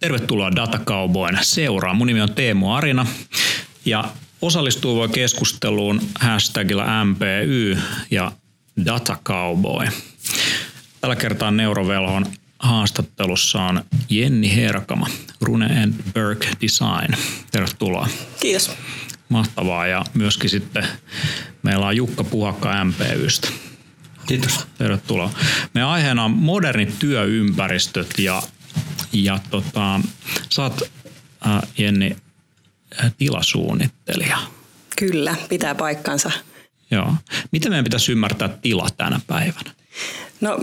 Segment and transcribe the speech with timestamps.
[0.00, 1.96] Tervetuloa Datacowboyn seuraan.
[1.96, 3.06] Mun nimi on Teemu Arina
[3.84, 4.04] ja
[4.42, 7.78] osallistuu voi keskusteluun hashtagilla MPY
[8.10, 8.32] ja
[8.84, 9.86] Datacowboy.
[11.00, 12.26] Tällä kertaa Neurovelhon
[12.58, 15.06] haastattelussa on Jenni Herkama,
[15.40, 17.14] Rune and Berg Design.
[17.50, 18.08] Tervetuloa.
[18.40, 18.70] Kiitos.
[19.28, 20.86] Mahtavaa ja myöskin sitten
[21.62, 23.48] meillä on Jukka Puhakka MPYstä.
[24.26, 24.66] Kiitos.
[24.78, 25.30] Tervetuloa.
[25.74, 28.42] Meidän aiheena on modernit työympäristöt ja,
[29.12, 30.00] ja tota,
[30.50, 30.82] sä oot
[31.46, 32.16] äh, Jenni
[33.04, 34.38] äh, tilasuunnittelija.
[34.96, 36.30] Kyllä, pitää paikkansa.
[36.90, 37.14] Joo.
[37.52, 39.70] Miten meidän pitäisi ymmärtää tila tänä päivänä?
[40.40, 40.58] No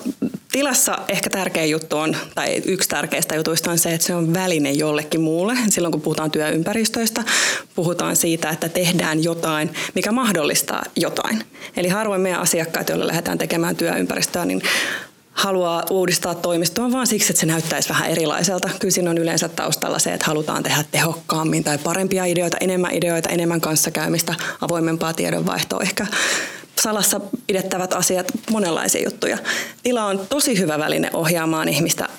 [0.51, 4.71] tilassa ehkä tärkeä juttu on, tai yksi tärkeistä jutuista on se, että se on väline
[4.71, 5.57] jollekin muulle.
[5.69, 7.23] Silloin kun puhutaan työympäristöistä,
[7.75, 11.43] puhutaan siitä, että tehdään jotain, mikä mahdollistaa jotain.
[11.77, 14.61] Eli harvoin meidän asiakkaat, joille lähdetään tekemään työympäristöä, niin
[15.37, 18.69] haluaa uudistaa toimistoa vaan siksi, että se näyttäisi vähän erilaiselta.
[18.79, 23.29] Kyllä siinä on yleensä taustalla se, että halutaan tehdä tehokkaammin tai parempia ideoita, enemmän ideoita,
[23.29, 26.07] enemmän kanssakäymistä, avoimempaa tiedonvaihtoa, ehkä
[26.81, 29.37] salassa pidettävät asiat, monenlaisia juttuja.
[29.83, 32.09] Tila on tosi hyvä väline ohjaamaan ihmistä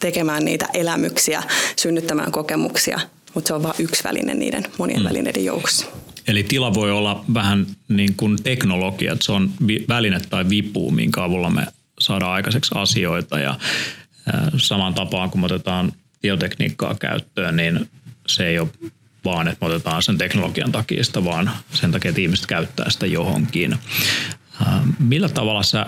[0.00, 1.42] tekemään niitä elämyksiä,
[1.76, 3.00] synnyttämään kokemuksia,
[3.34, 5.08] mutta se on vain yksi väline niiden monien mm.
[5.08, 5.86] välineiden joukossa.
[6.28, 9.50] Eli tila voi olla vähän niin kuin teknologia, että se on
[9.88, 11.66] väline tai vipu, minkä avulla me
[12.04, 13.58] saadaan aikaiseksi asioita ja
[14.56, 17.90] saman tapaan kun me otetaan biotekniikkaa käyttöön, niin
[18.26, 18.68] se ei ole
[19.24, 23.06] vaan, että me otetaan sen teknologian takia sitä, vaan sen takia, että ihmiset käyttää sitä
[23.06, 23.78] johonkin.
[24.98, 25.86] Millä tavalla sä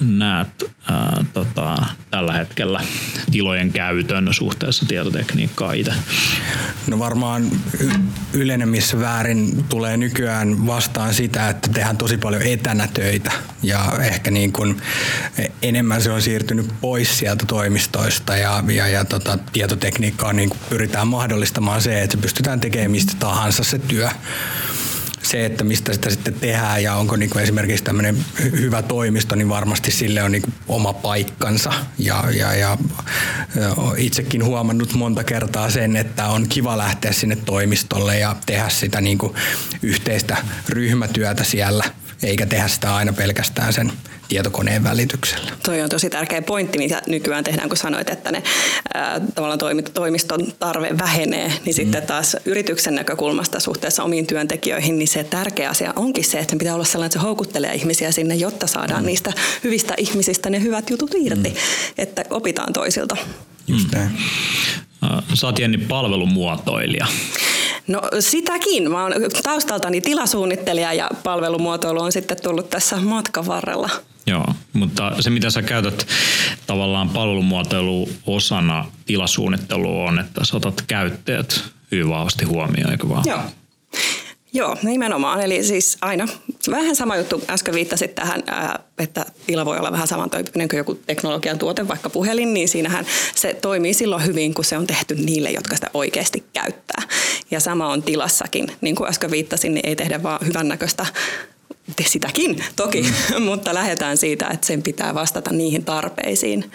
[0.00, 1.76] näet ää, tota,
[2.10, 2.80] tällä hetkellä
[3.30, 5.92] tilojen käytön suhteessa tietotekniikkaa itse?
[6.86, 7.50] No varmaan
[8.32, 14.52] ylenemmissä väärin tulee nykyään vastaan sitä, että tehdään tosi paljon etänä töitä ja ehkä niin
[14.52, 14.82] kuin
[15.62, 21.82] enemmän se on siirtynyt pois sieltä toimistoista ja, ja, ja tota, tietotekniikkaa niin pyritään mahdollistamaan
[21.82, 24.08] se, että pystytään tekemään mistä tahansa se työ
[25.22, 29.48] se, että mistä sitä sitten tehdään ja onko niin kuin esimerkiksi tämmöinen hyvä toimisto, niin
[29.48, 31.72] varmasti sille on niin kuin oma paikkansa.
[31.98, 32.78] Ja, ja, ja
[33.96, 39.18] itsekin huomannut monta kertaa sen, että on kiva lähteä sinne toimistolle ja tehdä sitä niin
[39.18, 39.34] kuin
[39.82, 40.36] yhteistä
[40.68, 41.84] ryhmätyötä siellä,
[42.22, 43.92] eikä tehdä sitä aina pelkästään sen
[44.32, 45.50] tietokoneen välityksellä.
[45.64, 48.42] Toi on tosi tärkeä pointti, mitä nykyään tehdään, kun sanoit, että ne
[48.94, 49.58] ää, tavallaan
[49.94, 51.72] toimiston tarve vähenee, niin mm.
[51.72, 56.74] sitten taas yrityksen näkökulmasta suhteessa omiin työntekijöihin, niin se tärkeä asia onkin se, että pitää
[56.74, 59.06] olla sellainen, että se houkuttelee ihmisiä sinne, jotta saadaan mm.
[59.06, 59.32] niistä
[59.64, 61.56] hyvistä ihmisistä ne hyvät jutut irti, mm.
[61.98, 63.16] että opitaan toisilta.
[63.66, 64.10] Just näin.
[65.34, 67.06] Sä oot Jenni palvelumuotoilija.
[67.86, 68.90] No sitäkin.
[68.90, 73.90] Mä oon taustaltani tilasuunnittelija ja palvelumuotoilu on sitten tullut tässä matkan varrella.
[74.26, 76.06] Joo, mutta se mitä sä käytät
[76.66, 83.24] tavallaan palvelumuotoilu osana tilasuunnittelua on, että sä otat käyttäjät hyvin vahvasti huomioon, eikö vaan?
[83.26, 83.40] Joo.
[84.54, 85.40] Joo, nimenomaan.
[85.40, 86.28] Eli siis aina
[86.70, 87.42] vähän sama juttu.
[87.50, 88.42] Äsken viittasit tähän,
[88.98, 93.54] että tila voi olla vähän samantyyppinen kuin joku teknologian tuote, vaikka puhelin, niin siinähän se
[93.54, 97.02] toimii silloin hyvin, kun se on tehty niille, jotka sitä oikeasti käyttää.
[97.50, 98.72] Ja sama on tilassakin.
[98.80, 101.06] Niin kuin äsken viittasin, niin ei tehdä vaan hyvännäköistä
[102.06, 103.42] sitäkin toki, mm.
[103.50, 106.70] mutta lähdetään siitä, että sen pitää vastata niihin tarpeisiin,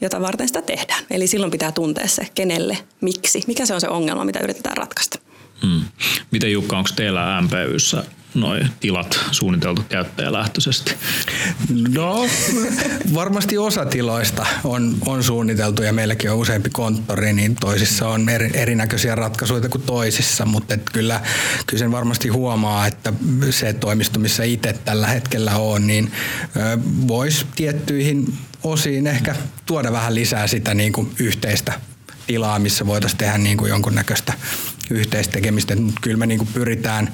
[0.00, 1.04] jota varten sitä tehdään.
[1.10, 5.18] Eli silloin pitää tuntea se, kenelle, miksi, mikä se on se ongelma, mitä yritetään ratkaista.
[5.62, 5.84] Hmm.
[6.30, 8.04] Miten Jukka, onko teillä MPYssä
[8.34, 10.94] noin tilat suunniteltu käyttäjälähtöisesti?
[11.88, 12.26] No,
[13.14, 18.50] varmasti osa tiloista on, on suunniteltu ja meilläkin on useampi konttori, niin toisissa on eri,
[18.54, 21.20] erinäköisiä ratkaisuja kuin toisissa, mutta et kyllä,
[21.66, 23.12] kyllä sen varmasti huomaa, että
[23.50, 26.12] se toimisto, missä itse tällä hetkellä on, niin
[27.08, 31.72] voisi tiettyihin osiin ehkä tuoda vähän lisää sitä niin kuin yhteistä
[32.26, 34.32] tilaa, missä voitaisiin tehdä niin kuin jonkunnäköistä
[34.90, 35.76] yhteistekemistä.
[35.76, 37.12] Mutta kyllä me niin pyritään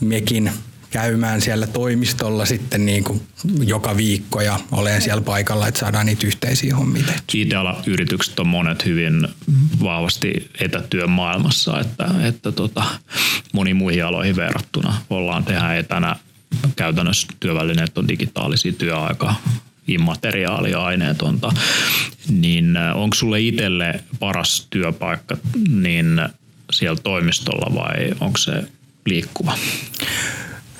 [0.00, 0.50] mekin
[0.90, 3.22] käymään siellä toimistolla sitten niin kuin
[3.64, 7.04] joka viikko ja olen siellä paikalla, että saadaan niitä yhteisiä hommia
[7.34, 9.28] IT-yritykset on monet hyvin
[9.82, 12.84] vahvasti etätyön maailmassa, että, että tota,
[13.52, 16.16] moni muihin aloihin verrattuna ollaan tehdä etänä.
[16.76, 19.42] Käytännössä työvälineet on digitaalisia työaikaa
[19.88, 21.52] immateriaalia aineetonta,
[22.30, 25.36] niin äh, onko sulle itselle paras työpaikka
[25.70, 26.20] niin
[26.70, 28.52] siellä toimistolla vai onko se
[29.06, 29.58] liikkuva?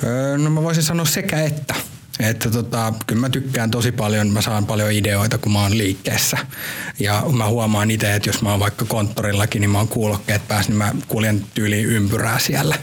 [0.05, 1.75] Öö, no mä voisin sanoa sekä että.
[2.21, 6.39] Että tota, kyllä mä tykkään tosi paljon, mä saan paljon ideoita, kun mä oon liikkeessä.
[6.99, 10.71] Ja mä huomaan itse, että jos mä oon vaikka konttorillakin, niin mä oon kuulokkeet päässä,
[10.71, 12.77] niin mä kuljen tyyliin ympyrää siellä.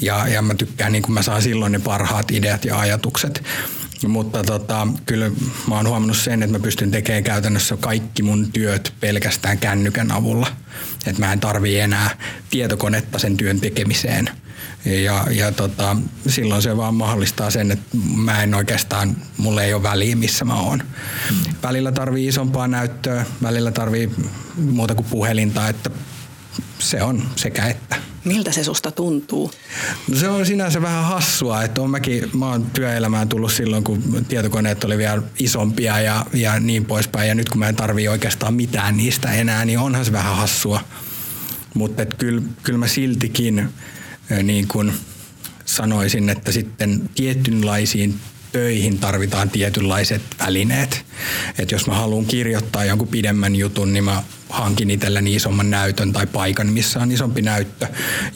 [0.00, 3.42] Ja, ja mä tykkään, niin kun mä saan silloin ne parhaat ideat ja ajatukset.
[4.08, 5.30] Mutta tota, kyllä
[5.68, 10.46] mä oon huomannut sen, että mä pystyn tekemään käytännössä kaikki mun työt pelkästään kännykän avulla.
[11.06, 12.10] Että mä en tarvii enää
[12.50, 14.30] tietokonetta sen työn tekemiseen.
[14.84, 15.96] Ja, ja tota,
[16.26, 20.60] silloin se vaan mahdollistaa sen, että mä en oikeastaan, mulle ei ole väliä missä mä
[20.60, 20.78] oon.
[21.30, 21.54] Mm.
[21.62, 24.10] Välillä tarvii isompaa näyttöä, välillä tarvii
[24.56, 25.90] muuta kuin puhelinta, että
[26.78, 27.96] se on sekä että.
[28.24, 29.50] Miltä se susta tuntuu?
[30.10, 34.24] No se on sinänsä vähän hassua, että on mäkin, mä oon työelämään tullut silloin, kun
[34.28, 37.28] tietokoneet oli vielä isompia ja, ja niin poispäin.
[37.28, 40.80] Ja nyt kun mä en tarvii oikeastaan mitään niistä enää, niin onhan se vähän hassua.
[41.74, 43.68] Mutta kyllä, kyllä mä siltikin
[44.42, 44.92] niin kuin
[45.64, 48.20] sanoisin, että sitten tietynlaisiin
[48.52, 51.04] töihin tarvitaan tietynlaiset välineet.
[51.58, 54.22] että jos mä haluan kirjoittaa jonkun pidemmän jutun, niin mä
[54.54, 57.86] hankin itselleni isomman näytön tai paikan, missä on isompi näyttö.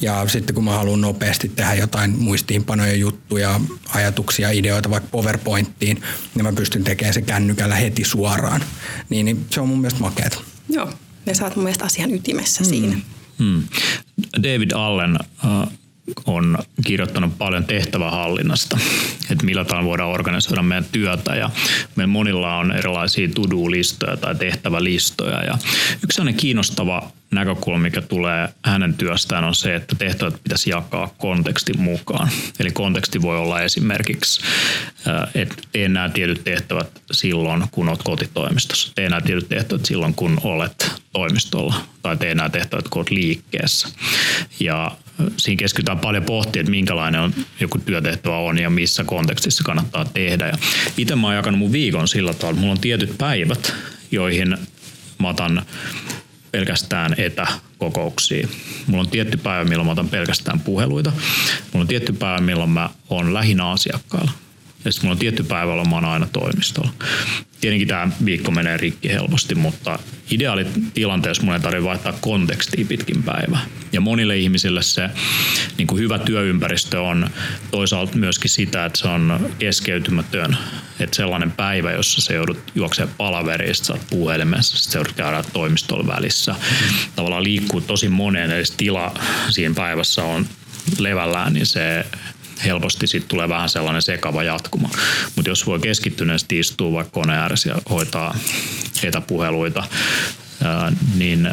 [0.00, 3.60] Ja sitten kun mä haluan nopeasti tehdä jotain muistiinpanoja, juttuja,
[3.94, 6.02] ajatuksia, ideoita vaikka PowerPointtiin,
[6.34, 8.64] niin mä pystyn tekemään se kännykällä heti suoraan.
[9.08, 10.40] Niin, niin se on mun mielestä makeeta.
[10.68, 10.92] Joo,
[11.26, 12.68] ja sä oot mun mielestä asian ytimessä mm.
[12.68, 12.96] siinä.
[13.38, 13.62] Hmm.
[14.36, 15.72] David Allen uh,
[16.26, 18.78] on kirjoittanut paljon tehtävähallinnasta,
[19.30, 21.50] että millä tavalla voidaan organisoida meidän työtä ja
[21.96, 25.58] me monilla on erilaisia to-do-listoja tai tehtävälistoja ja
[26.04, 31.80] yksi sellainen kiinnostava näkökulma, mikä tulee hänen työstään, on se, että tehtävät pitäisi jakaa kontekstin
[31.80, 32.28] mukaan.
[32.60, 34.40] Eli konteksti voi olla esimerkiksi,
[35.34, 38.92] että tee nämä tietyt tehtävät silloin, kun olet kotitoimistossa.
[38.94, 41.74] Tee nämä tietyt tehtävät silloin, kun olet toimistolla.
[42.02, 43.88] Tai tee nämä tehtävät, kun olet liikkeessä.
[44.60, 44.90] Ja
[45.36, 50.46] siinä keskitytään paljon pohtia, että minkälainen on joku työtehtävä on ja missä kontekstissa kannattaa tehdä.
[50.46, 50.58] Ja
[50.98, 53.74] itse mä oon jakanut mun viikon sillä tavalla, että mulla on tietyt päivät,
[54.10, 54.56] joihin
[55.18, 55.62] mä otan
[56.50, 58.48] pelkästään etäkokouksia.
[58.86, 61.12] Mulla on tietty päivä, milloin mä otan pelkästään puheluita.
[61.72, 64.32] Mulla on tietty päivä, milloin mä oon lähinnä asiakkailla.
[64.84, 66.90] Ja sitten mulla on tietty päivä, jolloin mä oon aina toimistolla.
[67.60, 69.98] Tietenkin tämä viikko menee rikki helposti, mutta
[70.30, 73.66] ideaalitilanteessa mun ei tarvitse vaihtaa kontekstia pitkin päivää.
[73.92, 75.10] Ja monille ihmisille se
[75.78, 77.30] niin kuin hyvä työympäristö on
[77.70, 80.56] toisaalta myöskin sitä, että se on keskeytymätön.
[81.00, 85.44] Että sellainen päivä, jossa se joudut juoksemaan palaveriin, sä oot puhelimessa, sitten se joudut käydä
[85.52, 86.54] toimistolla välissä.
[87.16, 89.14] Tavallaan liikkuu tosi moneen, eli tila
[89.50, 90.46] siinä päivässä on
[90.98, 92.06] levällään, niin se
[92.64, 94.90] helposti sitten tulee vähän sellainen sekava jatkuma.
[95.36, 98.34] Mutta jos voi keskittyneesti istua vaikka koneen ääressä ja hoitaa
[99.02, 99.84] etäpuheluita,
[101.16, 101.50] niin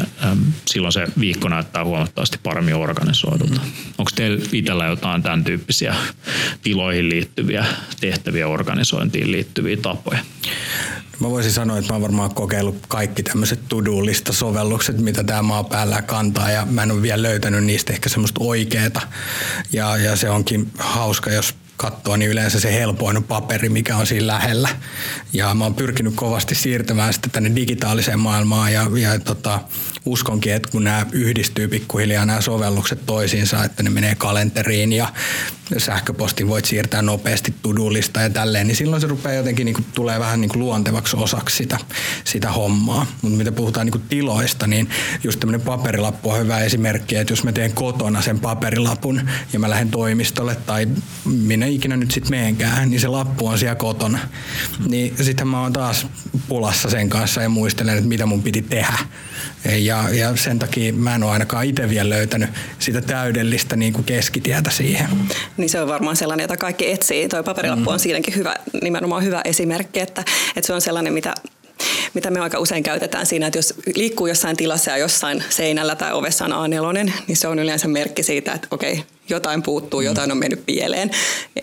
[0.66, 3.60] silloin se viikko näyttää huomattavasti paremmin organisoidulta.
[3.60, 3.70] Mm.
[3.98, 5.94] Onko teillä itsellä jotain tämän tyyppisiä
[6.62, 7.64] tiloihin liittyviä
[8.00, 10.18] tehtäviä organisointiin liittyviä tapoja?
[11.20, 13.76] Mä voisin sanoa, että mä oon varmaan kokeillut kaikki tämmöiset to
[14.30, 18.40] sovellukset mitä tämä maa päällä kantaa ja mä en ole vielä löytänyt niistä ehkä semmoista
[18.44, 19.00] oikeeta.
[19.72, 24.26] Ja, ja se onkin hauska, jos katsoa, niin yleensä se helpoin paperi, mikä on siinä
[24.26, 24.68] lähellä.
[25.32, 29.60] Ja mä oon pyrkinyt kovasti siirtymään sitten tänne digitaaliseen maailmaan ja, ja tota,
[30.04, 35.08] uskonkin, että kun nämä yhdistyy pikkuhiljaa nämä sovellukset toisiinsa, että ne menee kalenteriin ja
[35.78, 40.20] sähköpostin voit siirtää nopeasti tudulista ja tälleen, niin silloin se rupeaa jotenkin niin kuin, tulee
[40.20, 41.78] vähän niin kuin luontevaksi osaksi sitä,
[42.24, 43.06] sitä hommaa.
[43.22, 44.88] Mutta mitä puhutaan niin kuin tiloista, niin
[45.24, 49.70] just tämmöinen paperilappu on hyvä esimerkki, että jos mä teen kotona sen paperilapun ja mä
[49.70, 50.88] lähden toimistolle tai
[51.24, 54.18] minne ikinä nyt sitten meenkään, niin se lappu on siellä kotona.
[54.88, 56.06] Niin sitten mä oon taas
[56.48, 58.98] pulassa sen kanssa ja muistelen, että mitä mun piti tehdä.
[59.64, 64.04] Ja, ja sen takia mä en ole ainakaan itse vielä löytänyt sitä täydellistä niin kuin
[64.04, 65.08] keskitietä siihen.
[65.56, 67.28] Niin se on varmaan sellainen, jota kaikki etsii.
[67.28, 68.00] Tuo paperilappu on mm.
[68.00, 70.24] siinäkin hyvä, nimenomaan hyvä esimerkki, että,
[70.56, 71.34] että se on sellainen, mitä
[72.14, 76.12] mitä me aika usein käytetään siinä, että jos liikkuu jossain tilassa ja jossain seinällä tai
[76.12, 80.06] ovessa on A4, niin se on yleensä merkki siitä, että okei, jotain puuttuu, mm.
[80.06, 81.10] jotain on mennyt pieleen.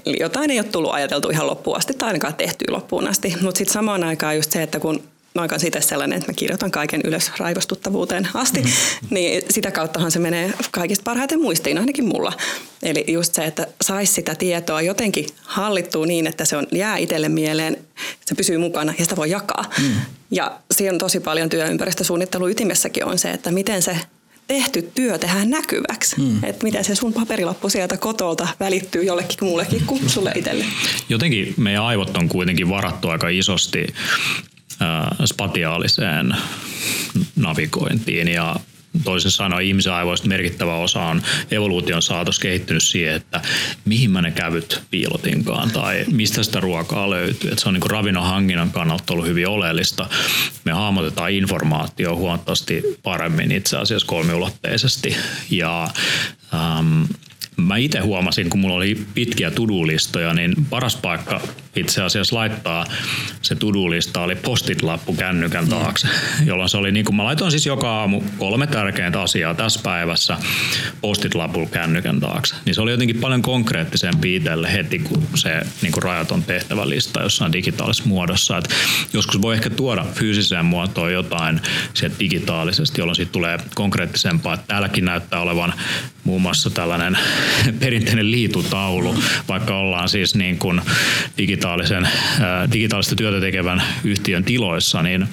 [0.06, 3.36] Eli jotain ei ole tullut ajateltu ihan loppuun asti tai ainakaan tehtyä loppuun asti.
[3.42, 5.04] Mutta sitten samaan aikaan just se, että kun
[5.36, 8.70] mä oon itse sellainen, että mä kirjoitan kaiken ylös raivostuttavuuteen asti, mm.
[9.10, 12.34] niin sitä kauttahan se menee kaikista parhaiten muistiin, ainakin mulla.
[12.84, 17.30] Eli just se, että saisi sitä tietoa jotenkin hallittua niin, että se on, jää itselle
[17.30, 17.78] mieleen,
[18.25, 19.66] se pysyy mukana ja sitä voi jakaa.
[19.82, 19.94] Mm.
[20.32, 23.98] Ja siinä on tosi paljon työympäristösuunnittelu ytimessäkin on se, että miten se
[24.48, 26.16] tehty työ tehdään näkyväksi.
[26.20, 26.44] Mm.
[26.44, 30.66] Että miten se sun paperilappu sieltä kotolta välittyy jollekin muullekin kuin sulle itselle.
[31.10, 33.88] Jotenkin meidän aivot on kuitenkin varattu aika isosti
[35.25, 36.36] spatiaaliseen
[37.36, 38.56] navigointiin ja
[39.04, 41.22] toisin sanoen ihmisen aivoista merkittävä osa on
[41.52, 43.42] evoluution saatossa kehittynyt siihen, että
[43.86, 47.50] mihin mä ne kävyt piilotinkaan tai mistä sitä ruokaa löytyy.
[47.50, 50.10] Että se on niin ravinnon hankinnan kannalta ollut hyvin oleellista.
[50.66, 55.16] Me hahmotetaan informaatio huomattavasti paremmin itse asiassa kolmiulotteisesti
[55.50, 55.88] ja
[56.54, 57.04] ähm,
[57.58, 61.42] mä itse huomasin, kun mulla oli pitkiä tudulistoja, niin paras paikka
[61.76, 62.86] itse asiassa laittaa
[63.42, 66.48] se tudulista oli postit-lappu kännykän taakse, mm.
[66.48, 70.38] jolloin se oli niin kuin mä laitoin siis joka aamu kolme tärkeintä asiaa tässä päivässä
[71.02, 72.56] postit-lapulla kännykän taakse.
[72.66, 77.54] Niin se oli jotenkin paljon konkreettisempi itselle heti kuin se niin kuin rajaton tehtävälista jossain
[77.54, 78.58] digitaalisessa muodossa.
[78.58, 78.70] Et
[79.14, 81.62] joskus voi ehkä tuoda fyysiseen muotoon jotain
[81.94, 84.58] sieltä digitaalisesti, jolloin siitä tulee konkreettisempaa.
[84.58, 85.74] Täälläkin näyttää olevan
[86.24, 87.18] muun muassa tällainen
[87.80, 89.16] perinteinen liitutaulu,
[89.48, 90.82] vaikka ollaan siis niin kuin
[91.38, 92.10] digitaalisen,
[92.74, 95.28] digitaalista työtä tekevän yhtiön tiloissa, niin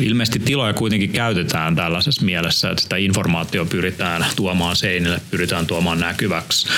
[0.00, 6.68] ilmeisesti tiloja kuitenkin käytetään tällaisessa mielessä, että sitä informaatio pyritään tuomaan seinille, pyritään tuomaan näkyväksi,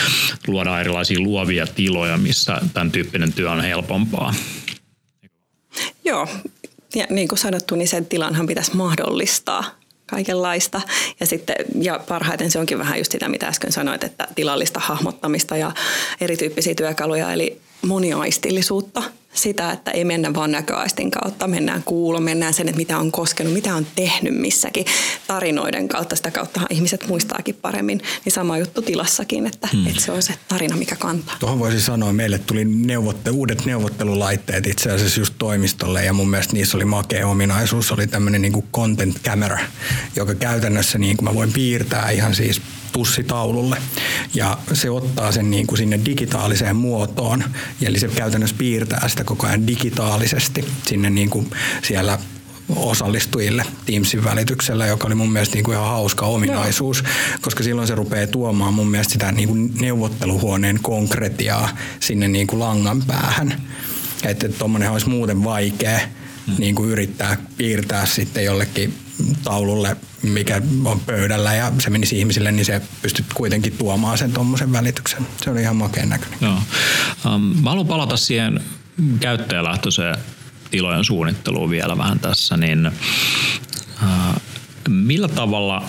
[0.47, 4.35] luodaan erilaisia luovia tiloja, missä tämän tyyppinen työ on helpompaa.
[6.05, 6.29] Joo,
[6.95, 9.80] ja niin kuin sanottu, niin sen tilanhan pitäisi mahdollistaa
[10.11, 10.81] kaikenlaista.
[11.21, 15.57] Ja, sitten, ja parhaiten se onkin vähän just sitä, mitä äsken sanoit, että tilallista hahmottamista
[15.57, 15.73] ja
[16.21, 19.03] erityyppisiä työkaluja, eli moniaistillisuutta–
[19.35, 23.53] sitä, että ei mennä vaan näköaistin kautta, mennään kuulo, mennään sen, että mitä on koskenut,
[23.53, 24.87] mitä on tehnyt missäkin
[25.27, 26.17] tarinoiden kautta.
[26.17, 28.03] Sitä kautta ihmiset muistaakin paremmin.
[28.25, 29.87] Niin sama juttu tilassakin, että, hmm.
[29.87, 31.37] että se on se tarina, mikä kantaa.
[31.41, 36.53] Tuohon voisi sanoa, meille tuli neuvotte, uudet neuvottelulaitteet itse asiassa just toimistolle ja mun mielestä
[36.53, 39.59] niissä oli makea ominaisuus, oli tämmöinen niin content camera,
[40.17, 43.77] joka käytännössä niin kuin mä voin piirtää ihan siis pussitaululle.
[44.35, 47.45] Ja se ottaa sen niin kuin sinne digitaaliseen muotoon.
[47.83, 51.51] Eli se käytännössä piirtää sitä koko ajan digitaalisesti sinne niin kuin
[51.83, 52.19] siellä
[52.77, 57.39] osallistujille Teamsin välityksellä, joka oli mun mielestä niin kuin ihan hauska ominaisuus, Joo.
[57.41, 61.69] koska silloin se rupeaa tuomaan mun mielestä sitä niin kuin neuvotteluhuoneen konkretiaa
[62.01, 63.63] sinne niin kuin langan päähän.
[64.25, 65.99] Että tuommoinen olisi muuten vaikea
[66.47, 66.55] hmm.
[66.59, 68.95] niin kuin yrittää piirtää sitten jollekin
[69.45, 74.73] taululle, mikä on pöydällä ja se menisi ihmisille, niin se pystyt kuitenkin tuomaan sen tuommoisen
[74.73, 75.27] välityksen.
[75.45, 76.39] Se oli ihan makeen näköinen.
[76.41, 76.59] Joo.
[77.35, 78.61] Um, mä haluan palata siihen
[79.21, 80.17] käyttäjälähtöiseen
[80.71, 82.91] tilojen suunnitteluun vielä vähän tässä, niin
[84.03, 84.41] uh,
[84.89, 85.85] millä tavalla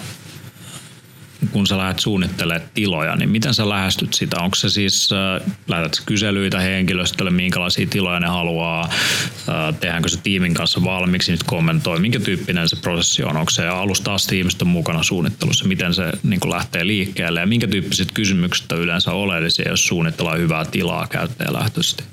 [1.52, 4.42] kun sä lähdet suunnittelemaan tiloja, niin miten sä lähestyt sitä?
[4.42, 10.54] Onko se siis, äh, lähetät kyselyitä henkilöstölle, minkälaisia tiloja ne haluaa, äh, tehdäänkö se tiimin
[10.54, 15.04] kanssa valmiiksi, nyt kommentoi, minkä tyyppinen se prosessi on, onko se alusta asti ihmiset mukana
[15.04, 20.40] suunnittelussa, miten se niin lähtee liikkeelle ja minkä tyyppiset kysymykset on yleensä oleellisia, jos suunnitellaan
[20.40, 22.04] hyvää tilaa käyttäjälähtöisesti?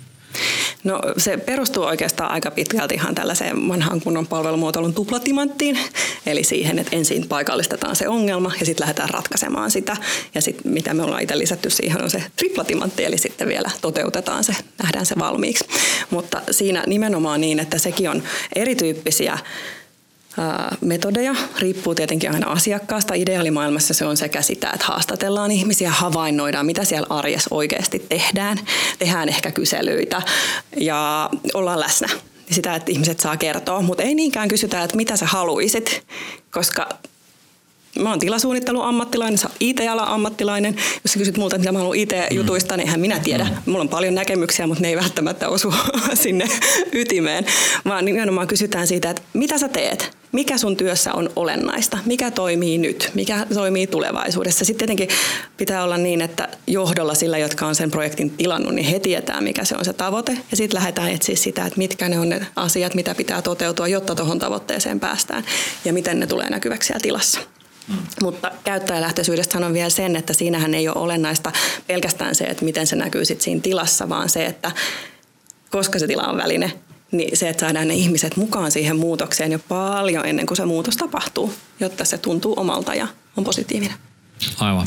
[0.85, 5.79] No se perustuu oikeastaan aika pitkälti ihan tällaiseen vanhaan kunnon palvelumuotoilun tuplatimanttiin,
[6.27, 9.97] eli siihen, että ensin paikallistetaan se ongelma ja sitten lähdetään ratkaisemaan sitä.
[10.35, 14.45] Ja sitten mitä me ollaan itse lisätty siihen on se triplatimantti, eli sitten vielä toteutetaan
[14.45, 15.65] se, nähdään se valmiiksi.
[16.11, 18.23] Mutta siinä nimenomaan niin, että sekin on
[18.57, 19.39] erityyppisiä
[20.81, 21.35] metodeja.
[21.59, 23.15] Riippuu tietenkin aina asiakkaasta.
[23.15, 28.59] Ideaalimaailmassa se on sekä sitä, että haastatellaan ihmisiä, havainnoidaan, mitä siellä arjessa oikeasti tehdään.
[28.99, 30.23] Tehdään ehkä kyselyitä
[30.77, 32.09] ja ollaan läsnä
[32.51, 36.03] sitä, että ihmiset saa kertoa, mutta ei niinkään kysytä, että mitä sä haluisit,
[36.51, 36.89] koska
[37.99, 40.77] mä oon tilasuunnittelun ammattilainen, sä oot IT-alan ammattilainen.
[41.05, 43.47] Jos sä kysyt multa, mitä mä haluan IT-jutuista, niin eihän minä tiedä.
[43.67, 45.75] Mulla on paljon näkemyksiä, mutta ne ei välttämättä osu
[46.23, 46.49] sinne
[46.93, 47.47] ytimeen.
[47.85, 50.18] Vaan nimenomaan kysytään siitä, että mitä sä teet?
[50.33, 51.99] Mikä sun työssä on olennaista?
[52.07, 53.11] Mikä toimii nyt?
[53.15, 54.65] Mikä toimii tulevaisuudessa?
[54.65, 55.17] Sitten tietenkin
[55.57, 59.65] pitää olla niin, että johdolla sillä, jotka on sen projektin tilannut, niin he tietää, mikä
[59.65, 60.39] se on se tavoite.
[60.51, 64.15] Ja sitten lähdetään etsiä sitä, että mitkä ne on ne asiat, mitä pitää toteutua, jotta
[64.15, 65.45] tuohon tavoitteeseen päästään.
[65.85, 67.41] Ja miten ne tulee näkyväksi siellä tilassa.
[67.89, 67.97] Mm.
[68.23, 71.53] Mutta käyttäjälähtöisyydestä sanon vielä sen, että siinähän ei ole olennaista
[71.87, 74.73] pelkästään se, että miten se näkyy sit siinä tilassa, vaan se, että
[75.71, 76.73] koska se tila on väline,
[77.13, 80.97] niin se, että saadaan ne ihmiset mukaan siihen muutokseen jo paljon ennen kuin se muutos
[80.97, 83.97] tapahtuu, jotta se tuntuu omalta ja on positiivinen.
[84.59, 84.87] Aivan.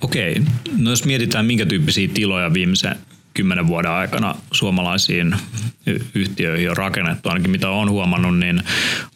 [0.00, 0.42] Okei,
[0.78, 2.96] no jos mietitään minkä tyyppisiä tiloja viimeisen
[3.34, 5.34] kymmenen vuoden aikana suomalaisiin
[6.14, 8.62] yhtiöihin on rakennettu, ainakin mitä olen huomannut, niin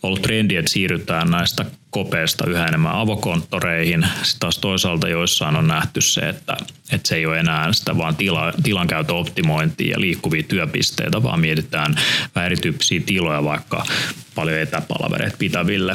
[0.02, 4.06] ollut trendi, että siirrytään näistä kopeesta yhä enemmän avokonttoreihin.
[4.22, 6.56] Sitten taas toisaalta joissain on nähty se, että,
[6.92, 11.94] että se ei ole enää sitä vaan tila, tilankäytön optimointia ja liikkuvia työpisteitä, vaan mietitään
[12.34, 13.84] vähän erityyppisiä tiloja, vaikka
[14.34, 15.94] paljon etäpalavereita pitäville,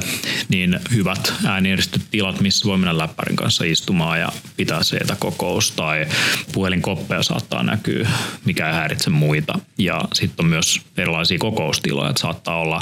[0.49, 6.07] niin hyvät äänieristyt tilat, missä voi mennä läppärin kanssa istumaan ja pitää se etäkokous tai
[6.53, 8.09] puhelinkoppeja saattaa näkyä,
[8.45, 9.59] mikä ei häiritse muita.
[9.77, 12.81] Ja sitten on myös erilaisia kokoustiloja, että saattaa olla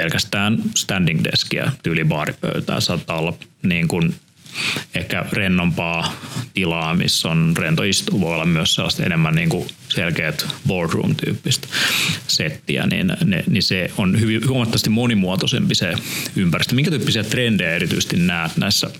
[0.00, 2.80] pelkästään standing deskiä, tyyli baaripöytää.
[2.80, 4.14] Saattaa olla niin kuin
[4.94, 6.12] ehkä rennompaa
[6.54, 8.20] tilaa, missä on rento istu.
[8.20, 11.68] Voi olla myös sellaista enemmän niin kuin selkeät boardroom-tyyppistä
[12.26, 15.94] settiä, niin, ne, niin se on hyvin huomattavasti monimuotoisempi se
[16.36, 16.74] ympäristö.
[16.74, 18.90] Minkä tyyppisiä trendejä erityisesti näet näissä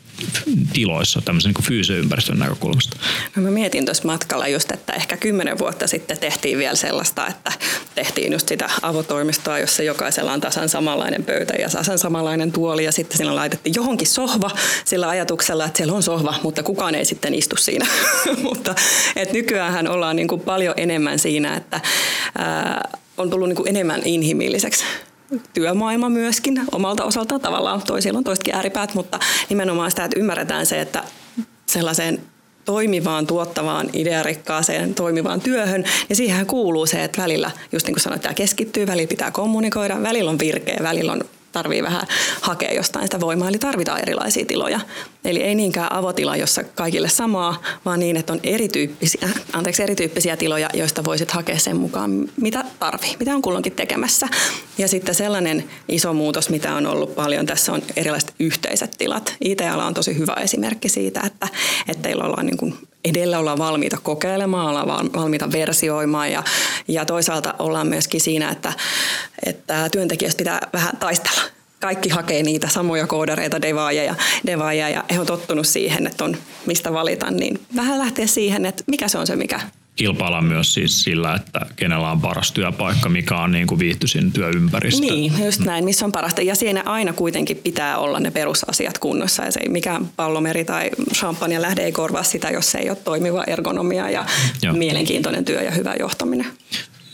[0.73, 2.97] tiloissa tämmöisen niin fyysisen ympäristön näkökulmasta?
[3.37, 7.53] No mä mietin tuossa matkalla just, että ehkä kymmenen vuotta sitten tehtiin vielä sellaista, että
[7.95, 12.93] tehtiin just sitä avotoimistoa, jossa jokaisella on tasan samanlainen pöytä ja tasan samanlainen tuoli ja
[12.93, 14.51] sitten siinä laitettiin johonkin sohva
[14.85, 17.87] sillä ajatuksella, että siellä on sohva, mutta kukaan ei sitten istu siinä.
[18.49, 18.75] mutta
[19.17, 21.81] et nykyään ollaan niin kuin paljon enemmän siinä, että
[22.39, 24.85] ää, on tullut niin kuin enemmän inhimilliseksi
[25.55, 27.83] työmaailma myöskin omalta osaltaan tavallaan.
[27.83, 29.19] Toisilla on toistakin ääripäät, mutta
[29.49, 31.05] nimenomaan sitä, että ymmärretään se, että
[31.67, 32.21] sellaiseen
[32.65, 35.85] toimivaan, tuottavaan, idearikkaaseen, toimivaan työhön.
[36.09, 40.03] Ja siihen kuuluu se, että välillä, just niin kuin sanoit, tämä keskittyy, välillä pitää kommunikoida,
[40.03, 42.07] välillä on virkeä, välillä on tarvii vähän
[42.41, 44.81] hakea jostain sitä voimaa, eli tarvitaan erilaisia tiloja.
[45.25, 50.71] Eli ei niinkään avotila, jossa kaikille samaa, vaan niin, että on erityyppisiä, anteeksi, erityyppisiä tiloja,
[50.75, 54.29] joista voisit hakea sen mukaan, mitä tarvii, mitä on kulloinkin tekemässä.
[54.79, 59.35] Ja sitten sellainen iso muutos, mitä on ollut paljon tässä, on erilaiset yhteiset tilat.
[59.45, 61.49] IT-ala on tosi hyvä esimerkki siitä, että,
[61.89, 66.43] että teillä ollaan niin kuin edellä ollaan valmiita kokeilemaan, ollaan valmiita versioimaan ja,
[66.89, 68.73] ja toisaalta ollaan myöskin siinä, että,
[69.47, 71.43] että työntekijät pitää vähän taistella.
[71.81, 74.15] Kaikki hakee niitä samoja koodareita, devaaja ja,
[74.47, 78.85] devaaja ja he on tottunut siihen, että on mistä valita, niin vähän lähteä siihen, että
[78.87, 79.61] mikä se on se, mikä
[80.01, 85.01] kilpailla myös siis sillä, että kenellä on paras työpaikka, mikä on niin kuin viihtyisin työympäristö.
[85.01, 86.43] Niin, just näin, missä on parasta.
[86.43, 89.45] Ja siinä aina kuitenkin pitää olla ne perusasiat kunnossa.
[89.45, 92.99] Ja se ei mikään pallomeri tai champagne lähde ei korvaa sitä, jos se ei ole
[93.05, 94.25] toimiva ergonomia ja
[94.63, 94.75] Joo.
[94.75, 96.47] mielenkiintoinen työ ja hyvä johtaminen.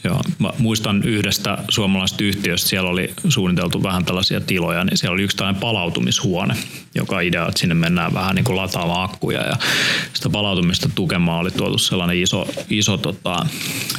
[0.06, 5.22] Joo, mä muistan yhdestä suomalaisesta yhtiöstä, siellä oli suunniteltu vähän tällaisia tiloja, niin siellä oli
[5.22, 6.54] yksi tällainen palautumishuone,
[6.94, 9.40] joka idea, että sinne mennään vähän niin kuin lataamaan akkuja.
[9.46, 9.56] Ja
[10.14, 13.46] sitä palautumista tukemaan oli tuotu sellainen iso, iso tota,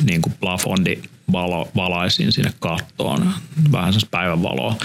[0.04, 3.34] niin kuin plafondi valo, valaisin sinne kattoon,
[3.72, 4.76] vähän se päivänvaloa,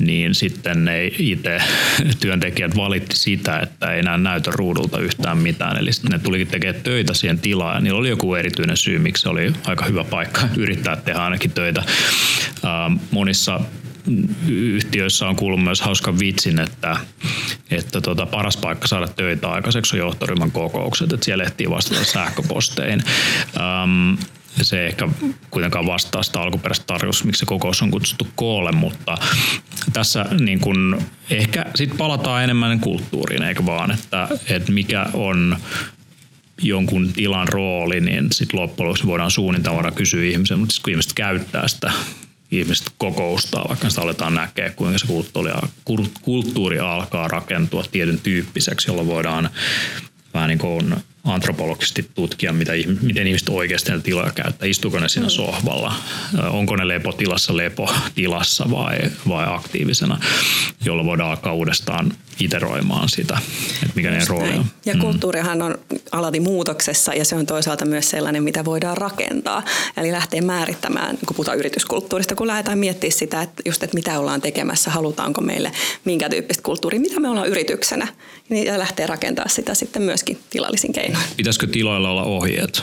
[0.00, 1.58] niin sitten ne itse
[2.20, 5.76] työntekijät valitti sitä, että ei enää näytä ruudulta yhtään mitään.
[5.76, 9.22] Eli sitten ne tulikin tekemään töitä siihen tilaan ja niillä oli joku erityinen syy, miksi
[9.22, 11.82] se oli aika hyvä paikka yrittää tehdä ainakin töitä.
[13.10, 13.60] Monissa
[14.48, 16.96] yhtiöissä on kuullut myös hauska vitsin, että,
[17.70, 23.02] että tota, paras paikka saada töitä aikaiseksi on johtoryhmän kokoukset, että siellä ehtii vastata sähköposteihin.
[24.64, 25.08] Se ehkä
[25.50, 29.18] kuitenkaan vastaa sitä alkuperäistä tarjous, miksi se kokous on kutsuttu koolle, mutta
[29.92, 35.56] tässä niin kun ehkä sitten palataan enemmän kulttuuriin, eikö vaan, että, että mikä on
[36.62, 41.12] jonkun tilan rooli, niin sitten loppujen lopuksi voidaan suunnitella, voidaan kysyä ihmisen, mutta kun ihmiset
[41.12, 41.92] käyttää sitä
[42.50, 45.52] ihmiset kokoustaa, vaikka sitä aletaan näkeä, kuinka se kulttuuri,
[46.22, 49.50] kulttuuri alkaa rakentua tietyn tyyppiseksi, jolloin voidaan
[50.34, 54.68] vähän niin kuin antropologisesti tutkia, mitä, miten ihmiset oikeasti näitä tiloja käyttää.
[54.68, 55.30] Istuuko ne siinä mm.
[55.30, 55.94] sohvalla?
[56.50, 60.18] Onko ne lepotilassa lepotilassa vai, vai aktiivisena,
[60.84, 63.38] jolla voidaan alkaa uudestaan iteroimaan sitä,
[63.82, 64.64] että mikä ne rooli on.
[64.84, 65.00] Ja mm.
[65.00, 65.78] kulttuurihan on
[66.12, 69.62] alati muutoksessa ja se on toisaalta myös sellainen, mitä voidaan rakentaa.
[69.96, 74.40] Eli lähtee määrittämään, kun puhutaan yrityskulttuurista, kun lähdetään miettimään sitä, että just, että mitä ollaan
[74.40, 75.72] tekemässä, halutaanko meille
[76.04, 78.08] minkä tyyppistä kulttuuria, mitä me ollaan yrityksenä.
[78.48, 81.15] Niin ja lähtee rakentaa sitä sitten myöskin tilallisin keinoin.
[81.36, 82.82] Pitäisikö tiloilla olla ohjeet?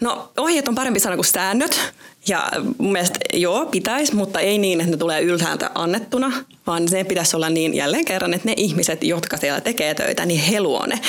[0.00, 1.80] No ohjeet on parempi sana kuin säännöt.
[2.28, 6.32] Ja mun mielestä joo, pitäisi, mutta ei niin, että ne tulee ylhäältä annettuna,
[6.66, 10.40] vaan se pitäisi olla niin jälleen kerran, että ne ihmiset, jotka siellä tekee töitä, niin
[10.40, 11.00] he luo ne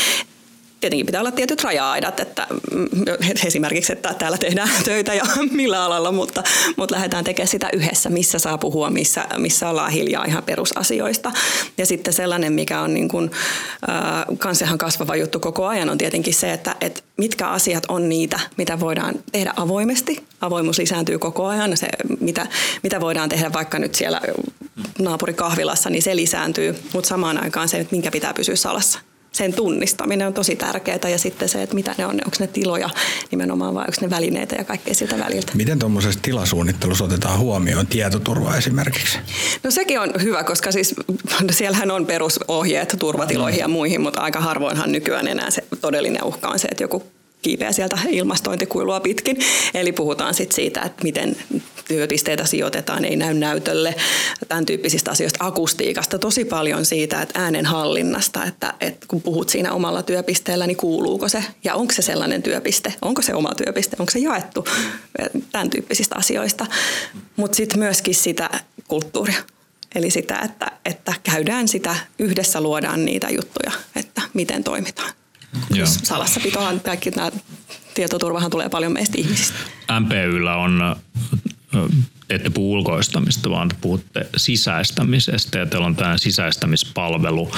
[0.81, 2.87] tietenkin pitää olla tietyt raja-aidat, että mm,
[3.47, 6.43] esimerkiksi, että täällä tehdään töitä ja millä alalla, mutta,
[6.77, 11.31] mutta lähdetään tekemään sitä yhdessä, missä saa puhua, missä, missä ollaan hiljaa ihan perusasioista.
[11.77, 13.31] Ja sitten sellainen, mikä on niin kuin,
[13.89, 18.09] äh, kans ihan kasvava juttu koko ajan, on tietenkin se, että, että mitkä asiat on
[18.09, 20.23] niitä, mitä voidaan tehdä avoimesti.
[20.41, 21.77] Avoimuus lisääntyy koko ajan.
[21.77, 21.87] Se,
[22.19, 22.47] mitä,
[22.83, 24.21] mitä voidaan tehdä vaikka nyt siellä
[24.99, 28.99] naapurikahvilassa, niin se lisääntyy, mutta samaan aikaan se, että minkä pitää pysyä salassa
[29.31, 32.89] sen tunnistaminen on tosi tärkeää ja sitten se, että mitä ne on, onko ne tiloja
[33.31, 35.51] nimenomaan vai onko ne välineitä ja kaikkea siltä väliltä.
[35.55, 39.19] Miten tuommoisessa tilasuunnittelussa otetaan huomioon tietoturva esimerkiksi?
[39.63, 40.95] No sekin on hyvä, koska siis
[41.51, 46.59] siellähän on perusohjeet turvatiloihin ja muihin, mutta aika harvoinhan nykyään enää se todellinen uhka on
[46.59, 47.03] se, että joku
[47.41, 49.37] kiipeä sieltä ilmastointikuilua pitkin.
[49.73, 51.35] Eli puhutaan sitten siitä, että miten
[51.87, 53.95] työpisteitä sijoitetaan, ei näy näytölle,
[54.47, 59.73] tämän tyyppisistä asioista, akustiikasta, tosi paljon siitä, että äänen hallinnasta, että, että kun puhut siinä
[59.73, 64.11] omalla työpisteellä, niin kuuluuko se ja onko se sellainen työpiste, onko se oma työpiste, onko
[64.11, 64.65] se jaettu,
[65.51, 66.65] tämän tyyppisistä asioista.
[67.35, 68.49] Mutta sitten myöskin sitä
[68.87, 69.43] kulttuuria.
[69.95, 75.13] Eli sitä, että, että käydään sitä, yhdessä luodaan niitä juttuja, että miten toimitaan.
[75.83, 77.31] Salassapitohan kaikki nämä
[77.93, 79.59] tietoturvahan tulee paljon meistä ihmisistä.
[79.99, 80.95] MPYllä on
[82.27, 87.51] te ette puhu ulkoistamista, vaan te puhutte sisäistämisestä ja teillä on tämä sisäistämispalvelu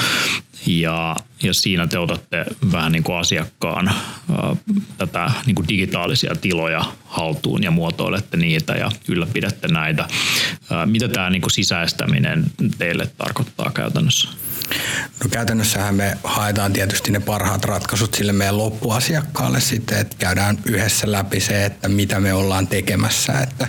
[0.66, 4.56] ja, ja siinä te otatte vähän niin kuin asiakkaan ää,
[4.98, 10.08] tätä niin kuin digitaalisia tiloja haltuun ja muotoilette niitä ja ylläpidätte näitä.
[10.70, 12.44] Ää, mitä tämä niin kuin sisäistäminen
[12.78, 14.28] teille tarkoittaa käytännössä?
[15.24, 21.12] No käytännössähän me haetaan tietysti ne parhaat ratkaisut sille meidän loppuasiakkaalle sitten, että käydään yhdessä
[21.12, 23.68] läpi se, että mitä me ollaan tekemässä, että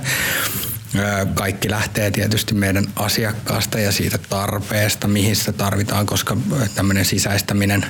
[1.34, 6.38] kaikki lähtee tietysti meidän asiakkaasta ja siitä tarpeesta, mihin sitä tarvitaan, koska
[6.76, 7.86] tämmöinen sisäistäminen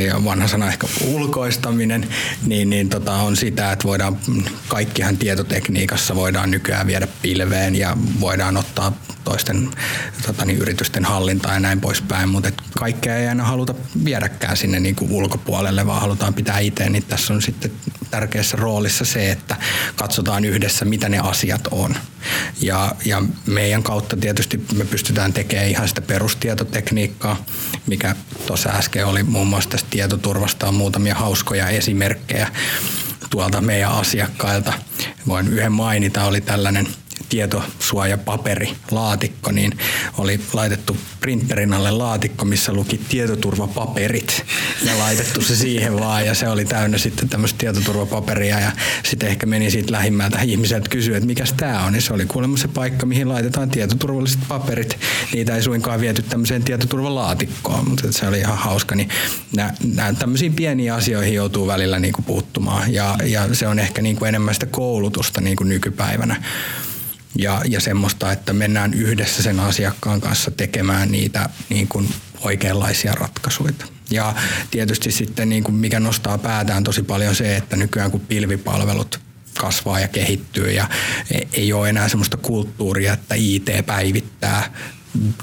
[0.00, 2.08] ja vanha sana ehkä ulkoistaminen,
[2.46, 4.18] niin, niin tota on sitä, että voidaan,
[4.68, 8.92] kaikkihan tietotekniikassa voidaan nykyään viedä pilveen ja voidaan ottaa
[9.24, 9.70] toisten
[10.26, 14.96] tota, niin, yritysten hallintaa ja näin poispäin, mutta kaikkea ei aina haluta viedäkään sinne niin
[14.96, 17.72] kuin ulkopuolelle, vaan halutaan pitää itse, niin tässä on sitten
[18.10, 19.56] tärkeässä roolissa se, että
[19.96, 21.96] katsotaan yhdessä, mitä ne asiat on.
[22.60, 27.44] Ja, ja meidän kautta tietysti me pystytään tekemään ihan sitä perustietotekniikkaa,
[27.86, 32.48] mikä tuossa äsken oli muun muassa tästä tietoturvasta on muutamia hauskoja esimerkkejä
[33.30, 34.72] tuolta meidän asiakkailta.
[35.26, 36.88] Voin yhden mainita, oli tällainen–
[37.32, 39.78] tietosuojapaperilaatikko, niin
[40.18, 44.44] oli laitettu printerin alle laatikko, missä luki tietoturvapaperit
[44.86, 49.46] ja laitettu se siihen vaan ja se oli täynnä sitten tämmöistä tietoturvapaperia ja sitten ehkä
[49.46, 53.06] meni siitä lähimmältä ihmiseltä kysyä, että mikä tämä on, niin se oli kuulemma se paikka,
[53.06, 54.98] mihin laitetaan tietoturvalliset paperit.
[55.32, 58.94] Niitä ei suinkaan viety tämmöiseen tietoturvalaatikkoon, mutta se oli ihan hauska.
[58.94, 59.08] Niin
[59.56, 64.02] nämä, nämä tämmöisiin pieniin asioihin joutuu välillä niin kuin puuttumaan ja, ja se on ehkä
[64.02, 66.42] niin kuin enemmän sitä koulutusta niin kuin nykypäivänä
[67.38, 72.08] ja, ja semmoista, että mennään yhdessä sen asiakkaan kanssa tekemään niitä niin kuin
[72.40, 73.72] oikeanlaisia ratkaisuja.
[74.10, 74.34] Ja
[74.70, 79.20] tietysti sitten niin kuin mikä nostaa päätään tosi paljon se, että nykyään kun pilvipalvelut
[79.58, 80.88] kasvaa ja kehittyy ja
[81.30, 84.72] e, ei ole enää semmoista kulttuuria, että IT päivittää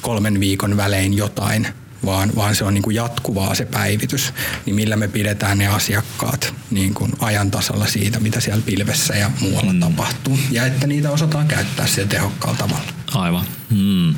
[0.02, 1.68] kolmen viikon välein jotain,
[2.06, 4.34] vaan, vaan se on niin kuin jatkuvaa se päivitys,
[4.66, 9.32] niin millä me pidetään ne asiakkaat niin kuin ajan tasalla siitä, mitä siellä pilvessä ja
[9.40, 9.80] muualla mm.
[9.80, 12.92] tapahtuu, ja että niitä osataan käyttää siellä tehokkaalla tavalla.
[13.14, 13.46] Aivan.
[13.70, 14.16] Hmm.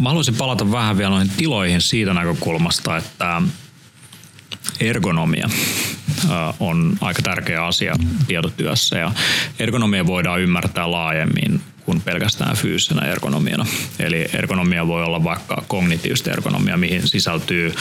[0.00, 3.42] Mä haluaisin palata vähän vielä noihin tiloihin siitä näkökulmasta, että
[4.80, 5.48] ergonomia
[6.60, 9.12] on aika tärkeä asia tietotyössä ja
[9.58, 13.66] ergonomia voidaan ymmärtää laajemmin kuin pelkästään fyysisenä ergonomiana.
[13.98, 17.74] Eli ergonomia voi olla vaikka kognitiivista ergonomia, mihin sisältyy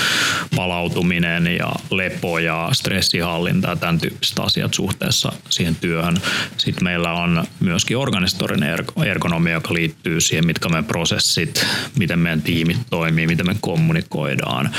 [0.56, 6.18] palautuminen ja lepo ja stressihallinta ja tämän tyyppiset asiat suhteessa siihen työhön.
[6.58, 11.66] Sitten meillä on myöskin organistorinen ergonomia, joka liittyy siihen, mitkä meidän prosessit,
[12.00, 14.70] miten meidän tiimit toimii, miten me kommunikoidaan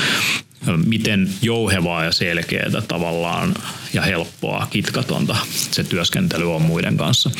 [0.85, 3.53] miten jouhevaa ja selkeää tavallaan
[3.93, 5.35] ja helppoa, kitkatonta
[5.71, 7.31] se työskentely on muiden kanssa.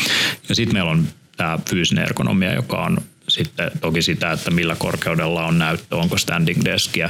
[0.49, 1.08] Ja sitten meillä on
[1.41, 6.62] tämä fyysinen ergonomia, joka on sitten toki sitä, että millä korkeudella on näyttö, onko standing
[6.65, 7.10] deskiä,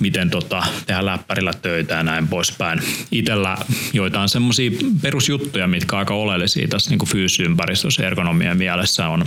[0.00, 2.80] miten tota, tehdään läppärillä töitä ja näin poispäin.
[3.10, 3.56] Itellä
[3.92, 4.70] joitain semmoisia
[5.02, 9.26] perusjuttuja, mitkä aika oleellisia tässä niin fyysisympäristössä ergonomia mielessä on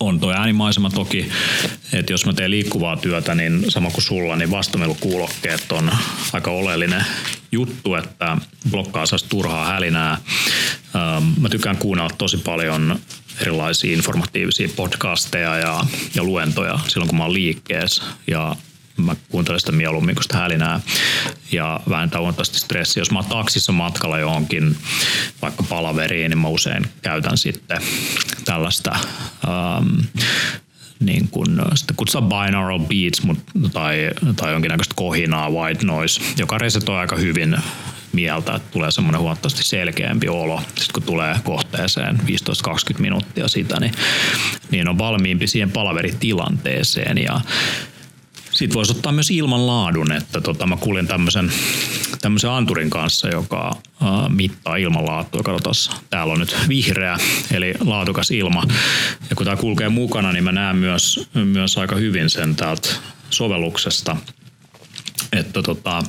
[0.00, 1.28] on tuo äänimaisema toki,
[1.92, 5.90] että jos mä teen liikkuvaa työtä, niin sama kuin sulla, niin vastamelukuulokkeet on
[6.32, 7.04] aika oleellinen
[7.52, 8.36] juttu, että
[8.70, 10.18] blokkaa saisi turhaa hälinää.
[10.96, 12.98] Ähm, mä tykkään kuunnella tosi paljon
[13.40, 18.02] erilaisia informatiivisia podcasteja ja, ja luentoja silloin, kun mä oon liikkeessä.
[18.26, 18.56] Ja
[18.96, 20.80] mä kuuntelen sitä mieluummin kuin sitä hälinää
[21.52, 23.00] ja vähentää huomattavasti stressiä.
[23.00, 24.76] Jos mä oon taksissa matkalla johonkin
[25.42, 27.82] vaikka palaveriin, niin mä usein käytän sitten
[28.44, 28.90] tällaista
[29.48, 30.00] ähm,
[31.00, 33.38] niin kuin, sitä kutsutaan binaural beats mut,
[33.72, 37.56] tai, tai jonkinnäköistä kohinaa, white noise, joka resetoi aika hyvin
[38.12, 40.60] mieltä, että tulee semmoinen huomattavasti selkeämpi olo.
[40.60, 43.92] Sitten kun tulee kohteeseen 15-20 minuuttia sitä, niin,
[44.70, 47.18] niin on valmiimpi siihen palaveritilanteeseen.
[47.18, 47.40] Ja
[48.52, 51.52] sitten voisi ottaa myös ilmanlaadun, että tota, mä kuulin tämmöisen,
[52.20, 55.42] tämmöisen anturin kanssa, joka uh, mittaa ilmanlaatua.
[55.42, 57.18] Katsotaan, täällä on nyt vihreä,
[57.52, 58.62] eli laatukas ilma.
[59.30, 62.88] Ja kun tämä kulkee mukana, niin mä näen myös, myös aika hyvin sen täältä
[63.30, 64.16] sovelluksesta,
[65.32, 66.02] että tota,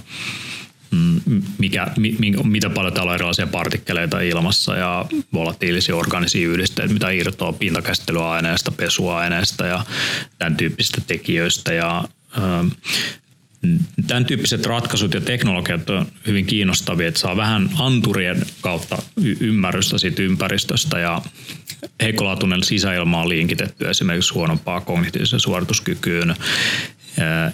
[0.91, 1.21] mm,
[1.57, 7.53] mikä, mi, mitä paljon täällä on erilaisia partikkeleita ilmassa ja volatiilisia organisia yhdisteitä, mitä irtoaa
[7.53, 9.85] pintakäsittelyaineesta, pesuaineesta ja
[10.39, 11.73] tämän tyyppisistä tekijöistä.
[11.73, 12.03] Ja
[14.07, 19.97] tämän tyyppiset ratkaisut ja teknologiat on hyvin kiinnostavia, että saa vähän anturien kautta y- ymmärrystä
[19.97, 21.21] siitä ympäristöstä ja
[22.01, 26.35] heikkolaatuinen sisäilma on linkitetty esimerkiksi huonompaa kognitiiviseen suorituskykyyn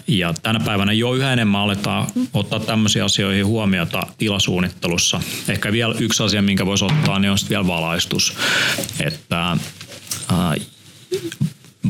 [0.06, 5.20] Ja tänä päivänä jo yhä enemmän aletaan ottaa tämmöisiä asioihin huomiota tilasuunnittelussa.
[5.48, 8.36] Ehkä vielä yksi asia, minkä voisi ottaa, niin on vielä valaistus.
[9.00, 9.56] Että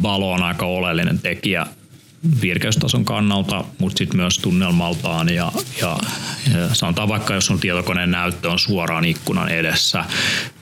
[0.03, 1.66] valo on aika oleellinen tekijä
[2.42, 5.98] virkeystason kannalta, mutta sitten myös tunnelmaltaan ja, ja,
[6.54, 10.04] ja sanotaan vaikka, jos on tietokoneen näyttö on suoraan ikkunan edessä,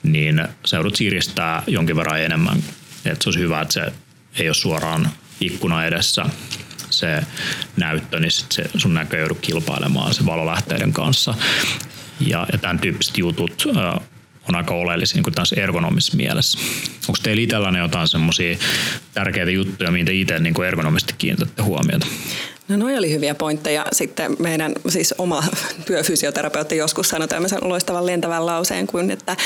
[0.03, 2.63] niin seudut siiristää jonkin verran enemmän.
[3.05, 3.93] Et se olisi hyvä, että se
[4.39, 6.27] ei ole suoraan ikkuna edessä
[6.91, 7.23] se
[7.77, 11.35] näyttö, niin sit se sun näkö ei joudu kilpailemaan se valolähteiden kanssa.
[12.21, 13.67] Ja, ja tämän tyyppiset jutut
[14.49, 16.59] on aika oleellisia niin tässä ergonomisessa mielessä.
[17.09, 18.59] Onko teillä itsellänne jotain semmoisia
[19.15, 22.07] tärkeitä juttuja, mitä itse niin ergonomisesti kiinnitätte huomiota?
[22.69, 23.87] No noi oli hyviä pointteja.
[23.93, 25.45] Sitten meidän siis oma
[25.87, 29.37] työfysioterapeutti joskus sanoi tämmöisen loistavan lentävän lauseen kuin, että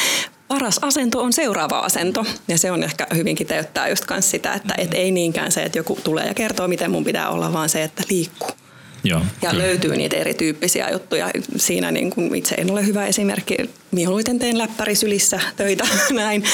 [0.49, 2.25] paras asento on seuraava asento.
[2.49, 5.99] Ja se on ehkä hyvin kiteyttää just sitä, että et ei niinkään se, että joku
[6.05, 8.52] tulee ja kertoo, miten mun pitää olla, vaan se, että liikkuu.
[9.05, 9.65] Joo, ja kyllä.
[9.65, 11.31] löytyy niitä erityyppisiä juttuja.
[11.57, 13.57] Siinä niin kuin itse en ole hyvä esimerkki.
[13.91, 16.45] Mieluiten teen läppäri sylissä töitä näin.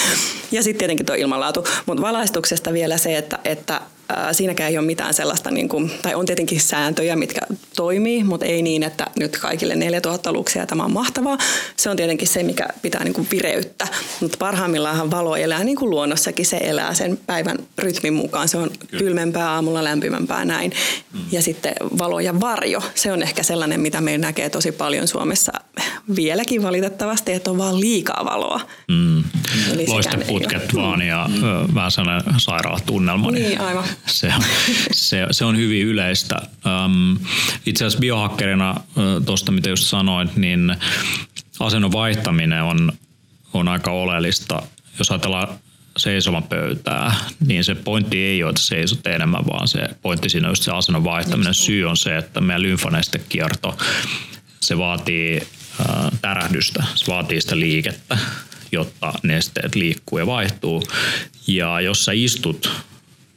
[0.53, 1.67] Ja sitten tietenkin tuo ilmanlaatu.
[1.87, 3.81] Mutta valaistuksesta vielä se, että, että
[4.33, 7.41] siinäkään ei ole mitään sellaista, niin kuin, tai on tietenkin sääntöjä, mitkä
[7.77, 11.39] toimii, mutta ei niin, että nyt kaikille 4000 luksia tämä on mahtavaa.
[11.77, 13.89] Se on tietenkin se, mikä pitää niin kuin vireyttä,
[14.21, 18.49] mutta parhaimmillaan valo elää niin kuin luonnossakin, se elää sen päivän rytmin mukaan.
[18.49, 18.99] Se on Kyllä.
[18.99, 20.73] kylmempää aamulla, lämpimämpää näin.
[21.13, 21.21] Mm.
[21.33, 25.53] Ja sitten valo ja varjo, se on ehkä sellainen, mitä meillä näkee tosi paljon Suomessa
[26.17, 28.61] vieläkin valitettavasti, että on vaan liikaa valoa.
[28.89, 29.25] Mm.
[29.87, 31.75] Loisteputket vaan ja mm.
[31.75, 33.31] vähän sellainen sairaalatunnelma.
[33.31, 34.33] Niin, niin aivan se,
[34.93, 36.37] se, se on hyvin yleistä.
[36.85, 37.19] Um,
[37.67, 40.77] itse asiassa biohakkerina uh, tuosta, mitä just sanoit, niin
[41.61, 42.93] asennon vaihtaminen on,
[43.53, 44.63] on aika oleellista.
[44.99, 45.49] Jos ajatellaan
[45.97, 47.15] seisomapöytää,
[47.47, 50.73] niin se pointti ei ole, että seisot enemmän, vaan se pointti siinä on just se
[50.73, 51.55] asennon vaihtaminen.
[51.55, 53.79] Syy on se, että meidän lymfanestekierto,
[54.61, 55.41] se vaatii
[55.81, 55.87] äh,
[56.23, 58.19] tärähdystä, se vaatii sitä liikettä,
[58.73, 60.83] jotta nesteet liikkuu ja vaihtuu.
[61.47, 62.71] Ja jos sä istut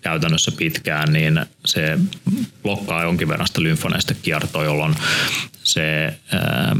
[0.01, 1.99] käytännössä pitkään, niin se
[2.63, 4.95] blokkaa jonkin verran sitä lymfoneista kiertoa, jolloin
[5.63, 6.75] se ää,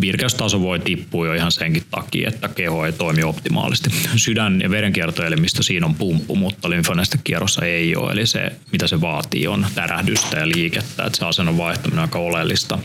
[0.00, 3.90] virkeystaso voi tippua jo ihan senkin takia, että keho ei toimi optimaalisesti.
[4.16, 8.12] Sydän- ja verenkiertoelimistö siinä on pumppu, mutta lymfoneista kierrossa ei ole.
[8.12, 11.04] Eli se, mitä se vaatii, on tärähdystä ja liikettä.
[11.04, 12.78] Että se asennon vaihtaminen on aika oleellista.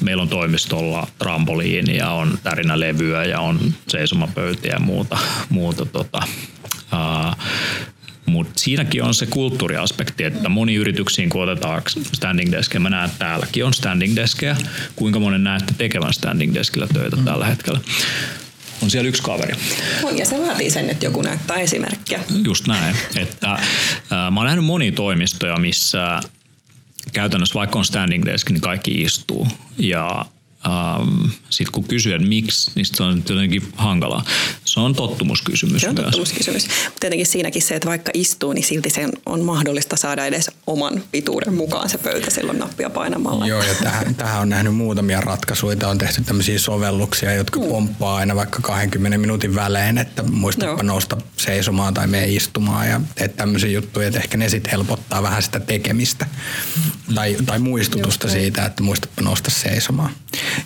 [0.00, 6.20] Meillä on toimistolla trampoliini ja on tärinälevyä ja on seisomapöytiä ja muuta, muuta tota,
[8.36, 13.18] mutta siinäkin on se kulttuuriaspekti, että moni yrityksiin kun otetaan standing deskeä, mä näen että
[13.18, 14.56] täälläkin on standing deskeä,
[14.96, 17.24] kuinka monen näette tekevän standing deskillä töitä mm.
[17.24, 17.80] tällä hetkellä
[18.82, 19.54] on siellä yksi kaveri.
[20.02, 22.20] On, ja se vaatii sen, että joku näyttää esimerkkiä.
[22.44, 22.96] Just näin.
[23.16, 23.60] Että, äh,
[24.10, 26.20] mä oon nähnyt monia toimistoja, missä
[27.12, 29.48] käytännössä vaikka on standing desk, niin kaikki istuu.
[29.78, 30.24] Ja
[30.66, 34.24] Ähm, Sitten kun kysyy, että miksi, niin se on jotenkin hankalaa.
[34.64, 36.04] Se on tottumuskysymys Se on myös.
[36.04, 36.68] tottumuskysymys.
[37.00, 41.54] Tietenkin siinäkin se, että vaikka istuu, niin silti sen on mahdollista saada edes oman pituuden
[41.54, 43.46] mukaan se pöytä silloin nappia painamalla.
[43.46, 45.88] Joo, ja tähän, tähän on nähnyt muutamia ratkaisuja.
[45.88, 47.66] On tehty tämmöisiä sovelluksia, jotka mm.
[47.66, 53.36] pomppaa aina vaikka 20 minuutin välein, että muistapa nousta seisomaan tai mene istumaan ja teet
[53.36, 56.26] tämmöisiä juttuja, että ehkä ne sitten helpottaa vähän sitä tekemistä
[57.14, 60.10] tai, tai muistutusta Joo, siitä, että muistapa nousta seisomaan.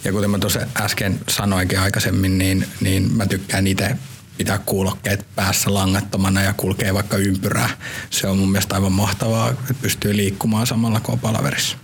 [0.05, 3.97] Ja kuten mä tuossa äsken sanoinkin aikaisemmin, niin, niin mä tykkään itse
[4.41, 7.71] pitää kuulokkeet päässä langattomana ja kulkee vaikka ympyrää.
[8.11, 11.77] Se on mun mielestä aivan mahtavaa, että pystyy liikkumaan samalla kuin palaverissa.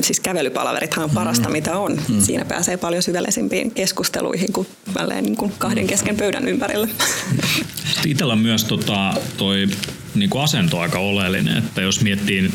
[0.00, 1.52] Siis kävelypalaverithan on parasta, mm.
[1.52, 2.00] mitä on.
[2.08, 2.20] Mm.
[2.20, 4.66] Siinä pääsee paljon syvällisempiin keskusteluihin kuin,
[5.22, 6.88] niin kuin kahden kesken pöydän ympärillä.
[8.06, 9.68] Itsellä on myös tota, toi
[10.14, 12.50] niin kuin asento aika oleellinen, että jos miettii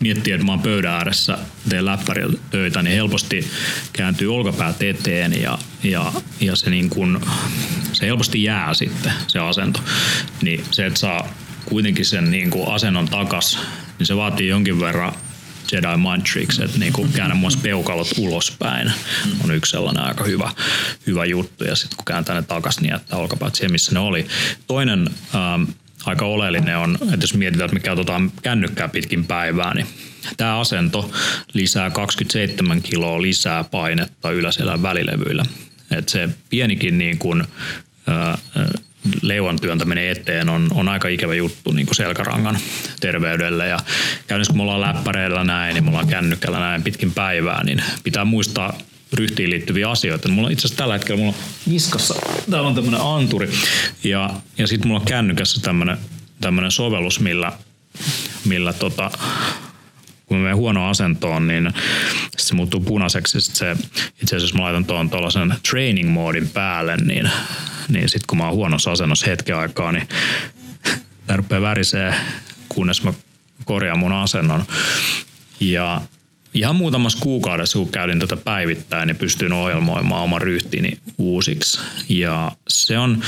[0.00, 3.50] miettii, että mä oon pöydän ääressä, teen läppärillä töitä, niin helposti
[3.92, 7.20] kääntyy olkapäät eteen ja, ja, ja se, niin kun,
[7.92, 9.80] se helposti jää sitten se asento.
[10.42, 11.28] Niin se, että saa
[11.64, 13.58] kuitenkin sen niin kuin asennon takas,
[13.98, 15.12] niin se vaatii jonkin verran
[15.72, 18.92] Jedi Mind Tricks, että niin kuin käännä myös peukalot ulospäin
[19.44, 20.50] on yksi sellainen aika hyvä,
[21.06, 21.64] hyvä juttu.
[21.64, 24.26] Ja sitten kun kääntää ne takas, niin jättää olkapäät siihen, missä ne oli.
[24.66, 25.62] Toinen ähm,
[26.06, 29.86] aika oleellinen on, että jos mietitään, että me käytetään kännykkää pitkin päivää, niin
[30.36, 31.10] tämä asento
[31.52, 35.44] lisää 27 kiloa lisää painetta yläselän välilevyillä.
[35.90, 37.44] Että se pienikin niin kuin,
[38.06, 38.38] ää,
[39.22, 42.58] leuan työntäminen eteen on, on aika ikävä juttu niin kuin selkärangan
[43.00, 43.68] terveydelle.
[43.68, 43.78] Ja
[44.26, 48.24] käynnissä kun me ollaan läppäreillä näin, niin me ollaan kännykällä näin pitkin päivää, niin pitää
[48.24, 48.78] muistaa
[49.14, 50.28] ryhtiin liittyviä asioita.
[50.28, 52.14] Mulla itse asiassa tällä hetkellä mulla niskassa,
[52.50, 53.50] täällä on tämmöinen anturi
[54.04, 55.60] ja, ja sitten mulla on kännykässä
[56.40, 57.52] tämmöinen, sovellus, millä
[58.44, 59.10] millä tota,
[60.26, 61.72] kun menee huono asentoon, niin
[62.36, 63.40] se muuttuu punaiseksi.
[63.40, 63.86] Sitten se,
[64.22, 67.30] itse asiassa jos mä laitan tuon tuollaisen training moodin päälle, niin,
[67.88, 70.08] niin sitten kun mä oon huonossa asennossa hetken aikaa, niin
[71.26, 72.14] tämä rupeaa värisee,
[72.68, 73.12] kunnes mä
[73.64, 74.64] korjaan mun asennon.
[75.60, 76.00] Ja
[76.54, 81.80] ihan muutamassa kuukaudessa, kun käytin tätä päivittäin, niin pystyin ohjelmoimaan oman ryhtini uusiksi.
[82.08, 83.22] Ja se on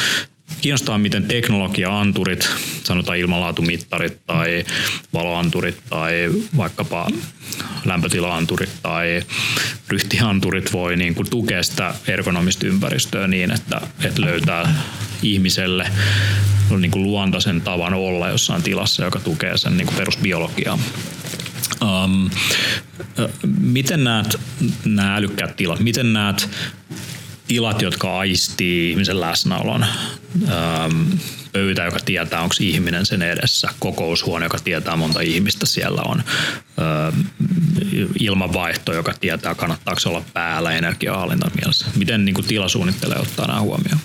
[0.60, 2.48] kiinnostaa, miten teknologia-anturit,
[2.84, 4.64] sanotaan ilmanlaatumittarit tai
[5.12, 7.08] valoanturit tai vaikkapa
[7.84, 9.22] lämpötilaanturit tai
[9.88, 14.74] ryhtianturit voi niin kuin tukea sitä ergonomista ympäristöä niin, että, että löytää
[15.22, 15.90] ihmiselle
[16.78, 20.78] niin kuin luontaisen tavan olla jossain tilassa, joka tukee sen niin kuin perusbiologiaa.
[21.82, 22.30] Um,
[23.60, 24.40] miten näet
[24.84, 25.80] nämä älykkäät tilat?
[25.80, 26.50] Miten näet
[27.48, 29.86] tilat, jotka aistii ihmisen läsnäolon?
[30.42, 31.18] Um,
[31.52, 36.22] pöytä, joka tietää, onko ihminen sen edessä, kokoushuone, joka tietää, monta ihmistä siellä on,
[38.20, 41.86] ilmanvaihto, joka tietää, kannattaako olla päällä energiahallinta mielessä.
[41.96, 44.00] Miten niin kuin tilasuunnittelee ottaa nämä huomioon?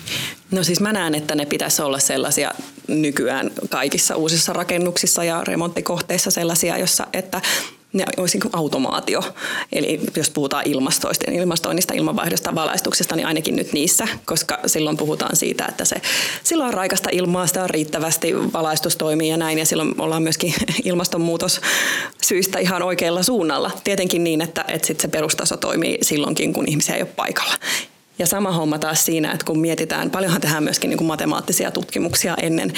[0.52, 2.50] No siis mä näen, että ne pitäisi olla sellaisia
[2.88, 7.40] nykyään kaikissa uusissa rakennuksissa ja remonttikohteissa sellaisia, jossa, että
[7.92, 9.22] ne olisi niin automaatio.
[9.72, 15.66] Eli jos puhutaan ilmastoista, ilmastoinnista, ilmanvaihdosta, valaistuksesta, niin ainakin nyt niissä, koska silloin puhutaan siitä,
[15.68, 15.96] että se,
[16.44, 20.54] silloin on raikasta ilmaa, sitä on riittävästi, valaistus toimii ja näin, ja silloin ollaan myöskin
[20.84, 21.60] ilmastonmuutos
[22.22, 23.70] syistä ihan oikealla suunnalla.
[23.84, 27.54] Tietenkin niin, että, että sit se perustaso toimii silloinkin, kun ihmisiä ei ole paikalla.
[28.22, 32.34] Ja sama homma taas siinä, että kun mietitään, paljonhan tehdään myöskin niin kuin matemaattisia tutkimuksia
[32.42, 32.72] ennen,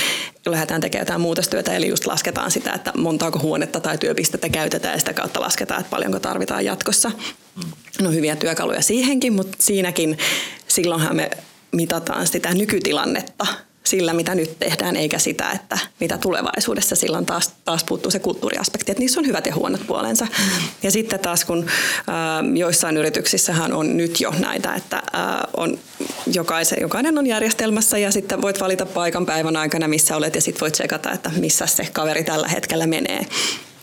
[0.46, 4.98] lähdetään tekemään jotain muutostyötä, eli just lasketaan sitä, että montaako huonetta tai työpistettä käytetään ja
[4.98, 7.10] sitä kautta lasketaan, että paljonko tarvitaan jatkossa.
[8.02, 10.18] No hyviä työkaluja siihenkin, mutta siinäkin
[10.68, 11.30] silloinhan me
[11.72, 13.46] mitataan sitä nykytilannetta
[13.86, 16.96] sillä, mitä nyt tehdään, eikä sitä, että mitä tulevaisuudessa.
[16.96, 20.24] Silloin taas, taas puuttuu se kulttuuriaspekti, että niissä on hyvät ja huonot puolensa.
[20.24, 20.68] Mm.
[20.82, 21.66] Ja sitten taas, kun
[21.98, 25.02] äh, joissain yrityksissähän on nyt jo näitä, että äh,
[25.56, 25.78] on
[26.32, 30.60] jokaisen, jokainen on järjestelmässä ja sitten voit valita paikan päivän aikana, missä olet ja sitten
[30.60, 33.26] voit tsekata, että missä se kaveri tällä hetkellä menee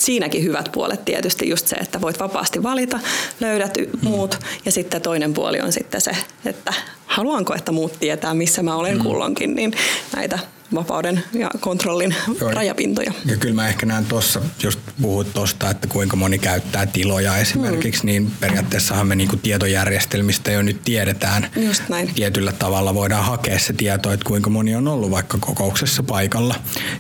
[0.02, 3.00] siinäkin hyvät puolet tietysti just se, että voit vapaasti valita,
[3.40, 6.12] löydät muut ja sitten toinen puoli on sitten se,
[6.46, 6.74] että
[7.06, 9.04] haluanko, että muut tietää, missä mä olen mm.
[9.04, 9.74] kulloinkin, niin
[10.16, 10.40] näitä
[10.74, 12.52] vapauden ja kontrollin Joo.
[12.52, 13.14] rajapintoja.
[13.26, 18.04] Ja kyllä mä ehkä näen tuossa, just puhut tuosta, että kuinka moni käyttää tiloja esimerkiksi,
[18.04, 18.06] mm.
[18.06, 21.48] niin periaatteessahan me niinku tietojärjestelmistä jo nyt tiedetään.
[21.56, 22.14] Just näin.
[22.14, 26.56] Tietyllä tavalla voidaan hakea se tieto, että kuinka moni on ollut vaikka kokouksessa paikalla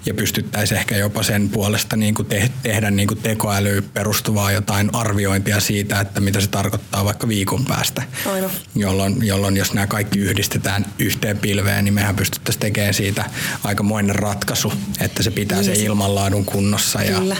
[0.05, 5.99] ja pystyttäisiin ehkä jopa sen puolesta niinku te- tehdä niinku tekoäly perustuvaa jotain arviointia siitä,
[5.99, 8.03] että mitä se tarkoittaa vaikka viikon päästä.
[8.25, 8.49] Aivan.
[8.75, 13.25] Jolloin, jolloin jos nämä kaikki yhdistetään yhteen pilveen, niin mehän pystyttäisiin tekemään siitä
[13.63, 17.35] aikamoinen ratkaisu, että se pitää niin, se ilmanlaadun kunnossa ja Kyllä.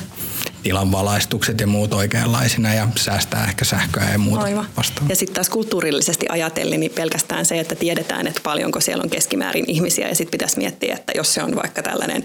[0.63, 4.65] tilan valaistukset ja muut oikeanlaisina ja säästää ehkä sähköä ja muuta Aivan.
[5.09, 9.65] Ja sitten taas kulttuurillisesti ajatellen, niin pelkästään se, että tiedetään, että paljonko siellä on keskimäärin
[9.67, 12.23] ihmisiä ja sitten pitäisi miettiä, että jos se on vaikka tällainen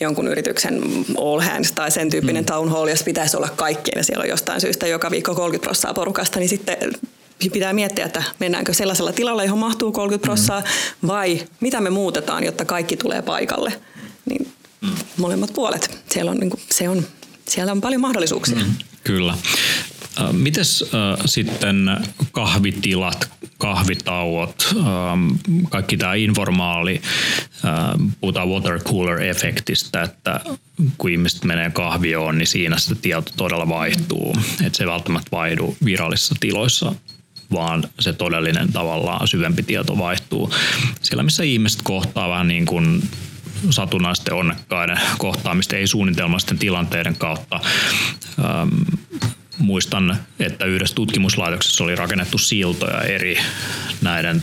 [0.00, 0.82] jonkun yrityksen
[1.20, 2.46] all hands tai sen tyyppinen mm.
[2.46, 5.94] town hall, jos pitäisi olla kaikkien ja siellä on jostain syystä joka viikko 30 prosenttia
[5.94, 6.78] porukasta, niin sitten
[7.52, 11.06] pitää miettiä, että mennäänkö sellaisella tilalla, johon mahtuu 30 prossaa, mm.
[11.06, 13.80] vai mitä me muutetaan, jotta kaikki tulee paikalle.
[14.26, 14.90] Niin mm.
[15.16, 15.98] molemmat puolet.
[16.10, 17.06] Siellä on, niin kuin, se on,
[17.48, 18.58] siellä on paljon mahdollisuuksia.
[18.58, 18.74] Mm.
[19.04, 19.34] Kyllä.
[20.32, 21.76] Mites äh, sitten
[22.32, 25.28] kahvitilat, kahvitauot, ähm,
[25.70, 27.02] kaikki tämä informaali,
[27.64, 27.72] äh,
[28.20, 30.40] puhutaan water cooler efektistä, että
[30.98, 34.36] kun ihmiset menee kahvioon, niin siinä se tieto todella vaihtuu.
[34.66, 36.94] Että se ei välttämättä vaihdu virallisissa tiloissa
[37.52, 40.54] vaan se todellinen tavallaan syvempi tieto vaihtuu.
[41.02, 43.02] Siellä, missä ihmiset kohtaa vähän niin kuin
[43.70, 47.60] satunnaisten onnekkaiden kohtaamista, ei suunnitelmallisten tilanteiden kautta.
[48.38, 48.68] Ähm,
[49.58, 53.38] muistan, että yhdessä tutkimuslaitoksessa oli rakennettu siltoja eri
[54.02, 54.42] näiden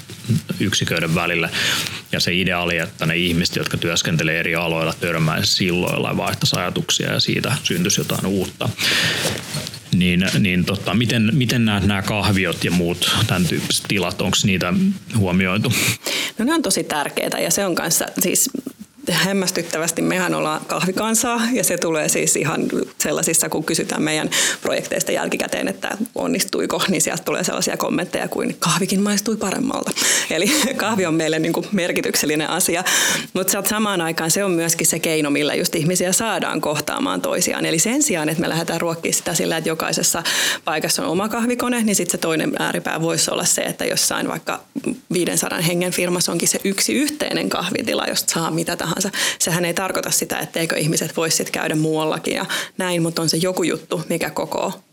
[0.60, 1.50] yksiköiden välillä.
[2.12, 6.60] Ja se idea oli, että ne ihmiset, jotka työskentelee eri aloilla, törmäisivät silloilla ja vaihtaisi
[6.60, 8.70] ajatuksia ja siitä syntyisi jotain uutta
[9.96, 14.74] niin, niin tota, miten, miten näet nämä kahviot ja muut tämän tyyppiset tilat, onko niitä
[15.18, 15.74] huomioitu?
[16.38, 18.50] No ne on tosi tärkeitä ja se on kanssa siis
[19.10, 22.62] hämmästyttävästi mehän ollaan kahvikansaa ja se tulee siis ihan
[22.98, 24.30] sellaisissa, kun kysytään meidän
[24.62, 29.92] projekteista jälkikäteen, että onnistuiko, niin sieltä tulee sellaisia kommentteja kuin kahvikin maistui paremmalta.
[30.30, 32.84] Eli kahvi on meille niin kuin merkityksellinen asia,
[33.34, 37.66] mutta samaan aikaan se on myöskin se keino, millä just ihmisiä saadaan kohtaamaan toisiaan.
[37.66, 40.24] Eli sen sijaan, että me lähdetään ruokkimaan sitä sillä, että jokaisessa
[40.66, 44.60] paikassa on oma kahvikone, niin sitten se toinen ääripää voisi olla se, että jossain vaikka
[45.14, 49.20] 500 hengen firmassa onkin se yksi yhteinen kahvitila, josta saa mitä tahansa tahansa.
[49.40, 52.46] Sehän ei tarkoita sitä, etteikö ihmiset voisi sit käydä muuallakin ja
[52.78, 54.84] näin, mutta on se joku juttu, mikä koko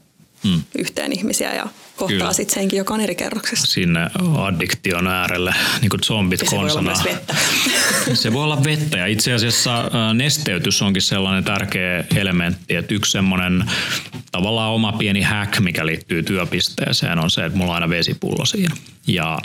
[0.45, 0.63] mm.
[0.79, 3.67] yhteen ihmisiä ja kohtaa sitten senkin, joka on eri kerroksessa.
[3.67, 6.93] Sinne addiktion äärelle, niin kuin zombit se konsana.
[6.93, 7.35] Voi vettä.
[8.15, 13.65] se voi olla vettä ja itse asiassa nesteytys onkin sellainen tärkeä elementti, että yksi semmoinen
[14.33, 18.77] tavallaan oma pieni hack, mikä liittyy työpisteeseen on se, että mulla on aina vesipullo siinä.
[19.07, 19.39] Ja,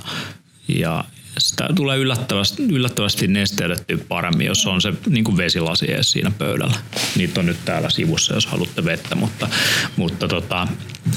[0.68, 1.04] ja
[1.38, 6.78] sitä tulee yllättävästi, yllättävästi nesteytettyä paremmin, jos on se niin kuin vesilasi edes siinä pöydällä.
[7.16, 9.50] Niitä on nyt täällä sivussa, jos haluatte vettä, mutta,
[9.96, 10.68] mutta tota,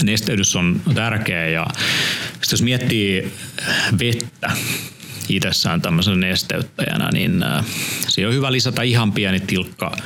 [0.03, 1.67] nesteydys on tärkeä ja
[2.51, 3.33] jos miettii
[3.99, 4.51] vettä,
[5.29, 7.65] itsessään tämmöisen nesteyttäjänä, niin äh,
[8.09, 9.97] siihen on hyvä lisätä ihan pieni tilkka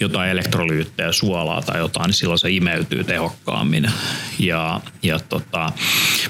[0.00, 3.90] jotain elektrolyyttejä, suolaa tai jotain, niin silloin se imeytyy tehokkaammin.
[4.38, 5.72] Ja, ja tota,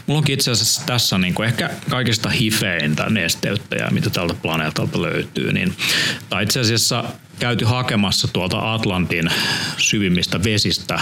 [0.07, 5.53] mulla onkin itse asiassa tässä niin kuin ehkä kaikista hifeintä nesteyttäjää, mitä tältä planeetalta löytyy.
[5.53, 5.75] Niin,
[6.29, 7.05] tai itse asiassa
[7.39, 9.31] käyty hakemassa tuolta Atlantin
[9.77, 11.01] syvimmistä vesistä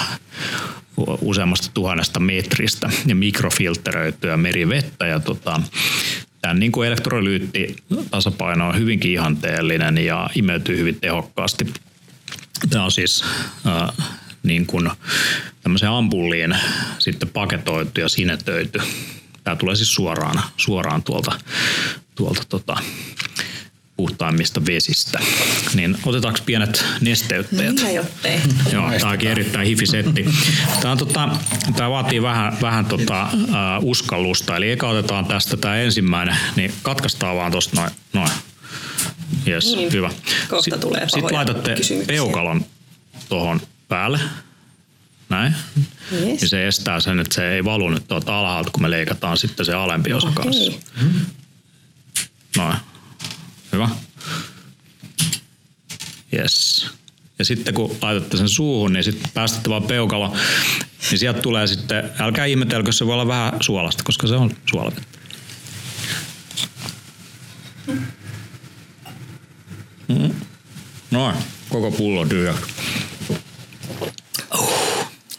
[1.21, 5.07] useammasta tuhannesta metristä ja mikrofilteröityä merivettä.
[5.07, 5.61] Ja tota,
[6.41, 7.77] Tämän niin kuin elektrolyytti
[8.11, 11.67] tasapaino on hyvinkin ihanteellinen ja imeytyy hyvin tehokkaasti.
[12.71, 13.25] Tämä on siis
[13.67, 14.07] äh,
[14.43, 14.91] niin kuin
[15.63, 16.57] tämmöiseen ampulliin
[16.99, 18.81] sitten paketoitu ja sinetöity.
[19.45, 21.41] Tämä tulee siis suoraan, suoraan tuolta,
[22.15, 22.77] tuolta tota,
[24.01, 25.19] puhtaimmista vesistä.
[25.75, 27.75] Niin otetaanko pienet nesteyttäjät?
[27.75, 28.41] Mitä jottei?
[28.73, 30.25] Joo, tämä onkin erittäin hifisetti.
[30.81, 31.29] Tämä, on, tota,
[31.77, 33.49] tämä vaatii vähän, vähän tota, uh,
[33.83, 34.57] uskallusta.
[34.57, 37.91] Eli eka otetaan tästä tämä ensimmäinen, niin katkaistaan vaan tuosta noin.
[38.13, 38.31] noin.
[39.49, 40.11] Yes, niin, hyvä.
[40.49, 41.77] Kohta sitten, tulee Sitten laitatte
[42.07, 42.65] peukalon
[43.29, 44.21] tuohon päälle.
[45.29, 45.55] Näin.
[46.13, 46.23] Yes.
[46.23, 49.67] Niin se estää sen, että se ei valu nyt tuolta alhaalta, kun me leikataan sitten
[49.67, 50.45] se alempi osa okay.
[50.45, 50.73] kanssa.
[52.57, 52.77] Noin.
[53.73, 53.89] Hyvä.
[56.33, 56.87] Yes.
[57.39, 60.37] Ja sitten kun laitatte sen suuhun, niin sitten päästätte vaan peukalo,
[61.11, 65.03] niin sieltä tulee sitten, älkää ihmetelkö, se voi olla vähän suolasta, koska se on suolavettä.
[70.09, 70.35] Mm.
[71.11, 71.37] Noin,
[71.69, 72.80] koko pullo tyhjäksi.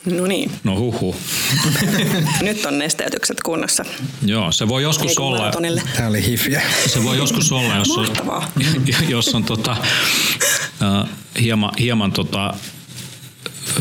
[0.05, 0.51] No niin.
[0.63, 1.15] No huhu.
[2.41, 3.85] Nyt on nesteytykset kunnossa.
[4.25, 5.51] Joo, se voi joskus Ei olla.
[5.95, 6.61] Tämä oli hifiä.
[6.87, 8.07] Se voi joskus olla, jos on,
[9.09, 11.09] jos on tota, uh,
[11.41, 12.53] hieman, hieman tota,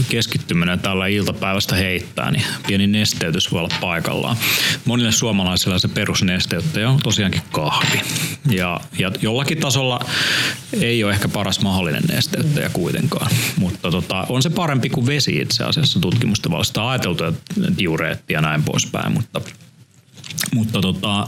[0.09, 4.37] keskittyminen tällä iltapäivästä heittää, niin pieni nesteytys voi olla paikallaan.
[4.85, 8.01] Monille suomalaisilla se perusnesteyttäjä on tosiaankin kahvi.
[8.51, 10.01] Ja, ja jollakin tasolla
[10.73, 15.65] ei ole ehkä paras mahdollinen nesteyttäjä kuitenkaan, mutta tota, on se parempi kuin vesi itse
[15.65, 19.41] asiassa tutkimusten valosta ajateltu, että diureetti ja näin poispäin, mutta
[20.55, 21.27] mutta tota,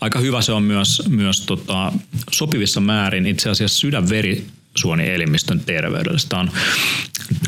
[0.00, 1.92] aika hyvä se on myös, myös tota,
[2.30, 4.46] sopivissa määrin itse asiassa sydänveri
[4.78, 6.18] suonielimistön terveydelle.
[6.18, 6.50] Sitä on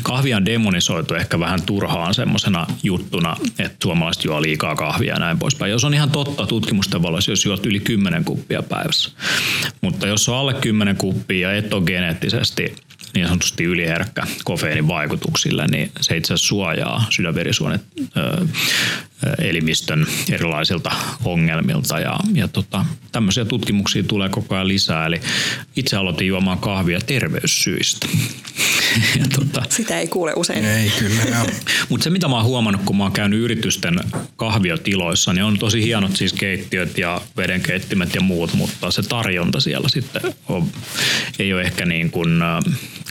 [0.03, 5.39] kahvia on demonisoitu ehkä vähän turhaan semmoisena juttuna, että suomalaiset juo liikaa kahvia ja näin
[5.39, 5.71] poispäin.
[5.71, 9.11] Jos on ihan totta tutkimusten valossa, jos juot yli 10 kuppia päivässä.
[9.81, 12.75] Mutta jos on alle 10 kuppia ja et ole geneettisesti
[13.15, 17.81] niin sanotusti yliherkkä kofeiinin vaikutuksille, niin se itse asiassa suojaa sydänverisuonet
[19.41, 20.91] elimistön erilaisilta
[21.25, 25.05] ongelmilta ja, ja tota, tämmöisiä tutkimuksia tulee koko ajan lisää.
[25.05, 25.21] Eli
[25.75, 28.07] itse aloitin juomaan kahvia terveyssyistä.
[29.19, 30.65] ja tota, Sitä ei kuule usein.
[30.65, 31.45] Ei kyllä.
[31.89, 33.99] Mutta se mitä mä oon huomannut, kun mä oon käynyt yritysten
[34.35, 39.89] kahviotiloissa, niin on tosi hienot siis keittiöt ja vedenkeittimet ja muut, mutta se tarjonta siellä
[39.89, 40.67] sitten on,
[41.39, 42.29] ei ole ehkä niin kuin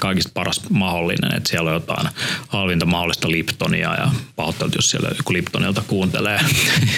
[0.01, 2.09] kaikista paras mahdollinen, että siellä on jotain
[2.49, 6.41] halvinta mahdollista Liptonia ja pahoittelut, jos siellä joku Liptonilta kuuntelee.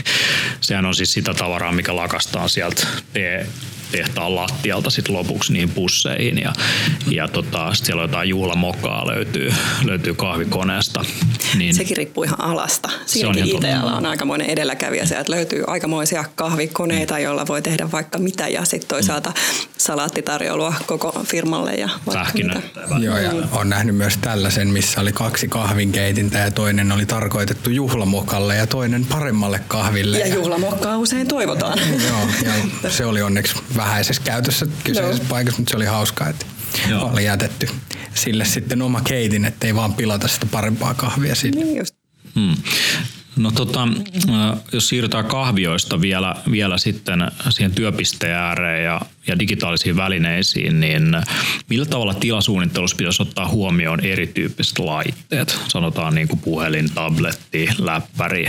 [0.61, 2.87] Sehän on siis sitä tavaraa, mikä lakastaa sieltä
[3.93, 6.53] tehtaan lattialta sit lopuksi niihin pusseihin ja,
[7.11, 11.05] ja tota, sit siellä on jotain juhlamokkaa löytyy, löytyy kahvikoneesta.
[11.59, 12.89] Niin Sekin riippuu ihan alasta.
[13.07, 15.07] Siinäkin ITL on aikamoinen edelläkävijä.
[15.07, 19.67] Sieltä löytyy aikamoisia kahvikoneita, joilla voi tehdä vaikka mitä ja sitten toisaalta mm.
[19.79, 21.75] salaattitarjoulua koko firmalle.
[21.75, 21.89] Ja
[22.99, 28.57] Joo, ja on nähnyt myös tällaisen, missä oli kaksi kahvinkeitintä ja toinen oli tarkoitettu juhlamokalle
[28.57, 30.19] ja toinen paremmalle kahville.
[30.19, 31.79] Ja, ja juhlamokkaa usein toivotaan.
[32.09, 35.29] Joo, ja se oli onneksi vähäisessä käytössä kyseisessä no.
[35.29, 36.47] paikassa, mutta se oli hauskaa, että
[36.89, 37.11] Joo.
[37.13, 37.69] oli jätetty
[38.15, 41.65] sille sitten oma keitin, ettei vaan pilata sitä parempaa kahvia sinne.
[41.65, 41.95] Niin just.
[42.35, 42.57] Hmm.
[43.37, 43.89] No tota,
[44.73, 47.21] jos siirrytään kahvioista vielä, vielä sitten
[47.51, 51.03] siihen työpisteen ääreen ja, ja digitaalisiin välineisiin, niin
[51.69, 55.59] millä tavalla tilasuunnittelussa pitäisi ottaa huomioon erityyppiset laitteet?
[55.69, 58.47] Sanotaan niin kuin puhelin, tabletti, läppäri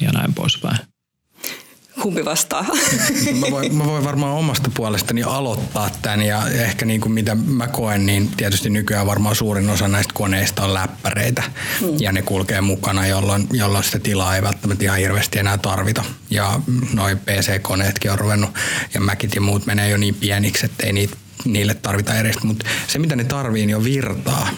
[0.00, 0.89] ja näin poispäin
[2.02, 2.66] Kumpi vastaa?
[3.40, 7.68] Mä voin, mä voin varmaan omasta puolestani aloittaa tämän ja ehkä niin kuin mitä mä
[7.68, 11.42] koen, niin tietysti nykyään varmaan suurin osa näistä koneista on läppäreitä
[11.80, 11.88] hmm.
[11.98, 16.04] ja ne kulkee mukana, jolloin, jolloin sitä tilaa ei välttämättä ihan hirveästi enää tarvita.
[16.30, 16.60] Ja
[16.92, 18.50] noin PC-koneetkin on ruvennut
[18.94, 22.66] ja Macit ja muut menee jo niin pieniksi, että ei niitä niille tarvita edes, mutta
[22.86, 24.48] se mitä ne tarvii, niin on virtaa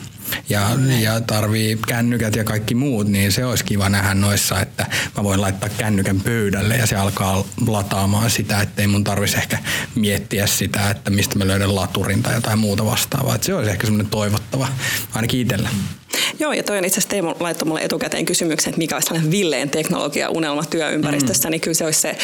[0.49, 0.71] ja,
[1.01, 5.41] ja tarvii kännykät ja kaikki muut, niin se olisi kiva nähdä noissa, että mä voin
[5.41, 9.59] laittaa kännykän pöydälle ja se alkaa lataamaan sitä, ettei mun tarvitsisi ehkä
[9.95, 13.35] miettiä sitä, että mistä mä löydän laturin tai jotain muuta vastaavaa.
[13.35, 14.69] Että se olisi ehkä semmoinen toivottava,
[15.15, 15.69] ainakin itsellä.
[16.39, 19.31] Joo, ja toi on itse asiassa Teemu laittoi mulle etukäteen kysymyksen, että mikä olisi tällainen
[19.31, 21.51] villeen teknologia unelma työympäristössä, mm.
[21.51, 22.17] niin kyllä se olisi se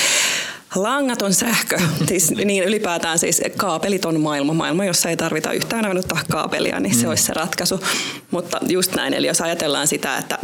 [0.74, 6.80] Langaton sähkö, siis niin ylipäätään siis kaapeliton maailma, maailma, jossa ei tarvita yhtään ainuttaa kaapelia,
[6.80, 7.08] niin se mm.
[7.08, 7.80] olisi se ratkaisu.
[8.30, 10.38] Mutta just näin, eli jos ajatellaan sitä, että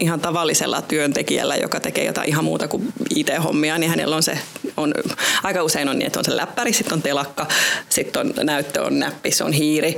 [0.00, 4.38] ihan tavallisella työntekijällä, joka tekee jotain ihan muuta kuin IT-hommia, niin hänellä on se,
[4.76, 4.94] on,
[5.42, 7.46] aika usein on niin, että on se läppäri, sitten on telakka,
[7.88, 9.96] sitten on näyttö, on näppi, on hiiri,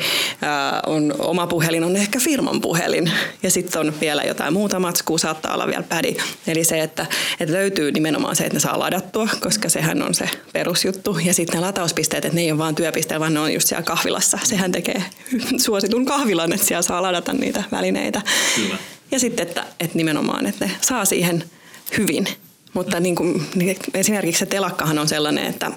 [0.86, 5.54] on oma puhelin, on ehkä firman puhelin ja sitten on vielä jotain muuta matskua, saattaa
[5.54, 6.16] olla vielä pädi.
[6.46, 7.06] Eli se, että,
[7.40, 11.18] että löytyy nimenomaan se, että ne saa ladattua, koska sehän on se perusjuttu.
[11.24, 13.82] Ja sitten ne latauspisteet, että ne ei ole vain työpisteet, vaan ne on just siellä
[13.82, 14.38] kahvilassa.
[14.44, 15.04] Sehän tekee
[15.64, 18.22] suositun kahvilan, että siellä saa ladata niitä välineitä.
[18.54, 18.76] Kyllä.
[19.10, 21.44] Ja sitten, että, että nimenomaan, että ne saa siihen
[21.98, 22.28] hyvin.
[22.74, 25.70] Mutta niin kuin, niin esimerkiksi se telakkahan on sellainen, että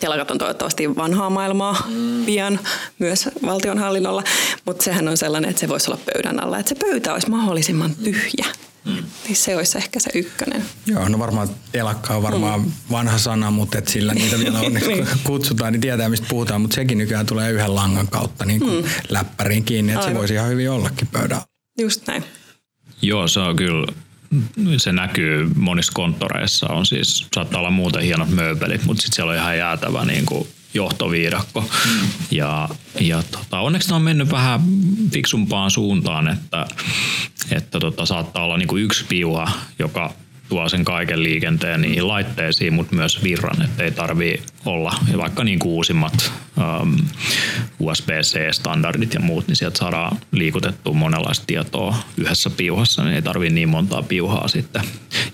[0.00, 2.24] Telakat on toivottavasti vanhaa maailmaa mm.
[2.24, 2.60] pian
[2.98, 4.24] myös valtionhallinnolla,
[4.64, 7.94] mutta sehän on sellainen, että se voisi olla pöydän alla, että se pöytä olisi mahdollisimman
[8.04, 8.46] tyhjä.
[8.84, 9.04] Mm.
[9.24, 10.64] Niin se olisi ehkä se ykkönen.
[10.86, 12.72] Joo, no varmaan telakka on varmaan mm.
[12.90, 15.06] vanha sana, mutta et sillä niitä vielä onneksi niin.
[15.24, 18.90] kutsutaan, niin tietää mistä puhutaan, mutta sekin nykyään tulee yhden langan kautta niin kuin mm.
[19.08, 21.44] läppäriin kiinni, että se voisi ihan hyvin ollakin pöydällä.
[21.78, 22.24] Just näin.
[23.02, 23.86] Joo, se on kyllä
[24.76, 29.38] se näkyy monissa konttoreissa on siis, saattaa olla muuten hienot mööbelit, mutta sitten siellä on
[29.38, 31.60] ihan jäätävä niin kuin johtoviidakko.
[31.60, 32.08] Mm.
[32.30, 32.68] Ja,
[33.00, 34.60] ja tota, onneksi ne on mennyt vähän
[35.12, 36.66] fiksumpaan suuntaan, että,
[37.50, 40.14] että tota, saattaa olla niin kuin yksi piuha, joka
[40.50, 45.58] tuo sen kaiken liikenteen niihin laitteisiin, mutta myös virran, että ei tarvii olla vaikka niin
[45.58, 46.96] kuin uusimmat um,
[47.78, 53.68] USB-C-standardit ja muut, niin sieltä saadaan liikutettua monenlaista tietoa yhdessä piuhassa, niin ei tarvii niin
[53.68, 54.82] montaa piuhaa sitten.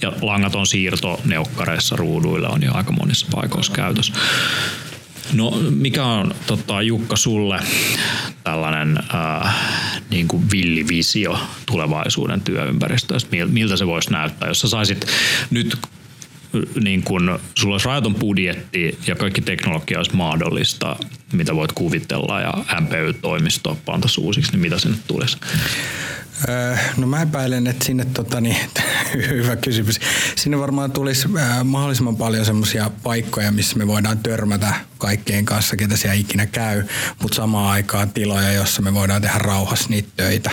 [0.03, 4.13] Ja langaton siirto neukkareissa ruuduille on jo aika monissa paikoissa käytössä.
[5.33, 7.61] No mikä on tota, Jukka sulle
[8.45, 9.55] tällainen äh,
[10.11, 13.37] niin kuin villivisio tulevaisuuden työympäristöstä?
[13.47, 15.07] Miltä se voisi näyttää, jos sä saisit
[15.51, 15.79] nyt
[16.85, 20.97] niin kun sulla olisi rajaton budjetti ja kaikki teknologia olisi mahdollista,
[21.33, 25.37] mitä voit kuvitella ja MPY-toimisto pantaisi uusiksi, niin mitä sinne tulisi?
[26.97, 28.57] No mä epäilen, että sinne, tota, niin,
[29.29, 30.01] hyvä kysymys,
[30.37, 31.29] sinne varmaan tulisi
[31.65, 36.85] mahdollisimman paljon semmoisia paikkoja, missä me voidaan törmätä kaikkien kanssa, ketä siellä ikinä käy,
[37.23, 40.51] mutta samaan aikaan tiloja, jossa me voidaan tehdä rauhassa niitä töitä.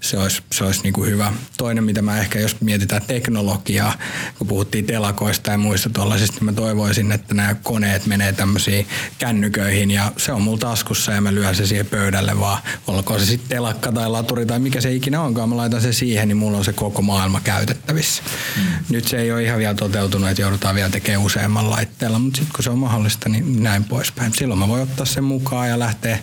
[0.00, 1.32] Se olisi, se olisi niin kuin hyvä.
[1.56, 3.92] Toinen, mitä mä ehkä, jos mietitään teknologiaa,
[4.38, 8.86] kun puhuttiin telakoista ja muista tuollaisista, niin mä toivoisin, että nämä koneet menee tämmöisiin
[9.18, 9.90] kännyköihin.
[9.90, 13.48] Ja se on mulla taskussa ja mä lyön se siihen pöydälle vaan, olkoon se sitten
[13.48, 16.64] telakka tai laturi tai mikä se ikinä onkaan, mä laitan se siihen, niin mulla on
[16.64, 17.40] se koko maailma
[17.84, 18.22] käytettävissä.
[18.56, 18.62] Mm.
[18.90, 22.54] Nyt se ei ole ihan vielä toteutunut, että joudutaan vielä tekemään useamman laitteella, mutta sitten
[22.54, 24.32] kun se on mahdollista, niin näin poispäin.
[24.34, 26.18] Silloin mä voin ottaa sen mukaan ja lähteä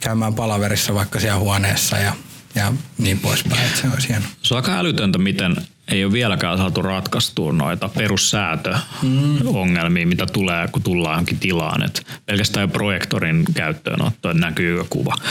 [0.00, 2.12] käymään palaverissa vaikka siellä huoneessa ja,
[2.54, 4.24] ja niin poispäin, että se olisi hieno.
[4.42, 5.56] Se on aika älytöntä, miten
[5.92, 11.82] ei ole vieläkään saatu ratkaistua noita perussäätöongelmia, mitä tulee, kun tullaan johonkin tilaan.
[11.82, 15.24] Et pelkästään projektorin käyttöönotto näkyy kuva äh,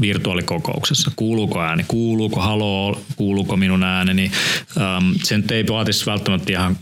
[0.00, 1.10] virtuaalikokouksessa.
[1.16, 4.30] Kuuluuko ääni, kuuluuko haloo, kuuluuko minun ääneni.
[5.24, 6.76] Sen ei vaatisi välttämättä ihan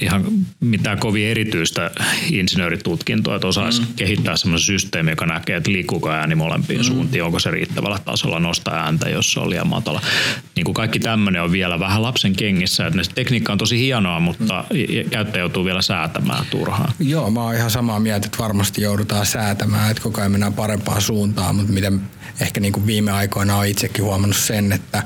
[0.00, 0.24] ihan
[0.60, 1.90] mitään kovin erityistä
[2.30, 3.86] insinööritutkintoa, että osaisi mm.
[3.96, 6.84] kehittää semmoisen systeemi, joka näkee, että liikkuuko ääni molempiin mm.
[6.84, 10.00] suuntiin, onko se riittävällä tasolla nostaa ääntä, jos se on liian matala.
[10.56, 14.64] Niin kuin kaikki tämmöinen on vielä vähän lapsen kengissä, että tekniikka on tosi hienoa, mutta
[14.70, 15.10] mm.
[15.10, 16.92] käyttäjä joutuu vielä säätämään turhaan.
[17.00, 21.02] Joo, mä oon ihan samaa mieltä, että varmasti joudutaan säätämään, että koko ajan mennään parempaan
[21.02, 22.00] suuntaan, mutta miten
[22.40, 25.02] ehkä niin kuin viime aikoina on itsekin huomannut sen, että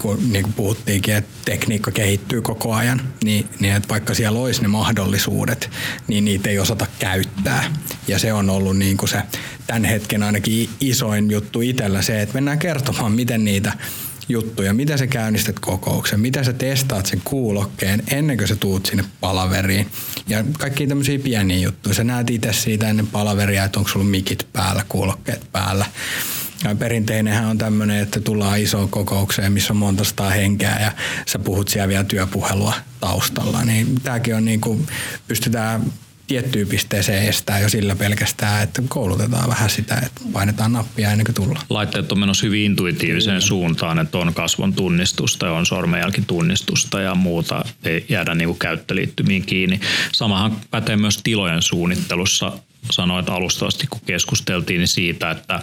[0.00, 4.62] kun niin kuin puhuttiinkin, että tekniikka kehittyy koko ajan, niin, niin että vaikka siellä olisi
[4.62, 5.70] ne mahdollisuudet,
[6.08, 7.64] niin niitä ei osata käyttää.
[8.08, 9.22] Ja se on ollut niin kuin se
[9.66, 13.72] tämän hetken ainakin isoin juttu itsellä se, että mennään kertomaan, miten niitä
[14.28, 19.04] juttuja, miten sä käynnistät kokouksen, miten sä testaat sen kuulokkeen ennen kuin sä tuut sinne
[19.20, 19.86] palaveriin.
[20.28, 21.94] Ja kaikki tämmöisiä pieniä juttuja.
[21.94, 25.86] Sä näet itse siitä ennen palaveria, että onko sulla mikit päällä, kuulokkeet päällä
[26.78, 30.92] perinteinenhän on tämmöinen, että tullaan isoon kokoukseen, missä on monta sataa henkeä ja
[31.26, 33.64] sä puhut siellä vielä työpuhelua taustalla.
[33.64, 34.86] Niin tämäkin on niin kuin,
[35.28, 35.82] pystytään
[36.26, 41.34] tiettyyn pisteeseen estää jo sillä pelkästään, että koulutetaan vähän sitä, että painetaan nappia ennen kuin
[41.34, 41.66] tullaan.
[41.70, 43.46] Laitteet on menossa hyvin intuitiiviseen mm.
[43.46, 47.64] suuntaan, että on kasvon tunnistusta ja on sormenjälkitunnistusta ja muuta.
[47.84, 49.80] Ei jäädä niin kuin käyttöliittymiin kiinni.
[50.12, 52.52] Samahan pätee myös tilojen suunnittelussa
[52.90, 55.60] sanoit alustavasti, kun keskusteltiin niin siitä, että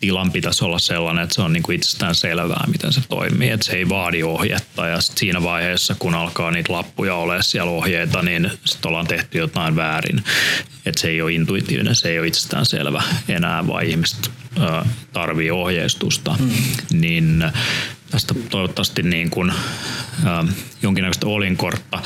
[0.00, 3.50] tilan pitäisi olla sellainen, että se on niin kuin itsestään selvää, miten se toimii.
[3.50, 8.22] Että se ei vaadi ohjetta ja siinä vaiheessa, kun alkaa niitä lappuja ole siellä ohjeita,
[8.22, 10.24] niin sitten ollaan tehty jotain väärin.
[10.86, 14.30] Että se ei ole intuitiivinen, se ei ole itsestään selvä enää, vaan ihmiset
[15.12, 16.32] tarvii ohjeistusta.
[16.32, 16.50] Hmm.
[16.92, 17.44] Niin
[18.10, 21.98] tästä toivottavasti niin kuin, äh, jonkinnäköistä olinkortta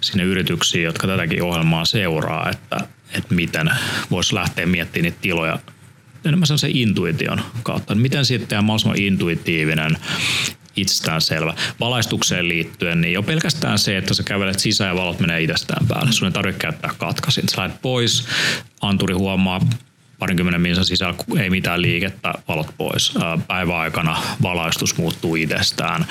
[0.00, 2.80] sinne yrityksiin, jotka tätäkin ohjelmaa seuraa, että
[3.12, 3.70] että miten
[4.10, 5.58] voisi lähteä miettimään niitä tiloja
[6.24, 7.94] enemmän se intuition kautta.
[7.94, 9.98] Miten sitten on mahdollisimman intuitiivinen
[10.76, 11.54] itsestäänselvä.
[11.80, 16.12] Valaistukseen liittyen, niin jo pelkästään se, että sä kävelet sisään ja valot menee itsestään päälle.
[16.12, 17.44] Sun ei tarvitse käyttää katkaisin.
[17.48, 18.26] Sä lähdet pois,
[18.80, 19.60] anturi huomaa
[20.18, 23.14] parinkymmenen minsan sisällä ei mitään liikettä, valot pois.
[23.46, 26.06] Päiväaikana valaistus muuttuu itsestään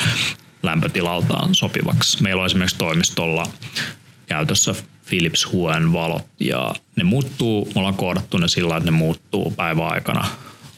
[0.64, 2.24] lämpötilaltaan sopivaksi.
[2.24, 3.48] Meillä on esimerkiksi toimistolla
[4.26, 4.76] käytössä
[5.10, 10.28] Philips Huen valot ja ne muuttuu, me ollaan koodattu ne sillä että ne muuttuu päiväaikana.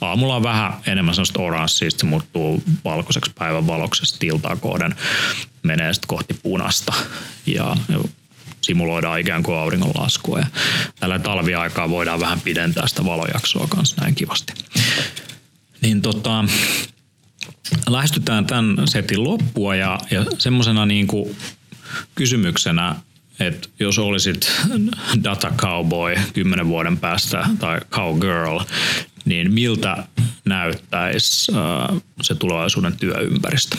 [0.02, 4.96] Aamulla on vähän enemmän sellaista oranssia, se muuttuu valkoiseksi päivän valoksesta tiltaa kohden,
[5.64, 6.94] menee sitten kohti punasta
[7.46, 7.78] ja
[8.62, 10.40] simuloidaan ikään kuin auringonlaskua.
[10.40, 10.46] Ja
[11.00, 14.54] tällä talviaikaa voidaan vähän pidentää sitä valojaksoa kanssa näin kivasti.
[15.82, 16.46] Niin tota,
[17.90, 21.08] lähestytään tämän setin loppua ja, ja semmoisena niin
[22.16, 22.96] kysymyksenä
[23.40, 24.52] että jos olisit
[25.24, 28.60] data cowboy kymmenen vuoden päästä tai cowgirl,
[29.26, 30.04] niin miltä
[30.46, 33.78] näyttäisi äh, se tulevaisuuden työympäristö?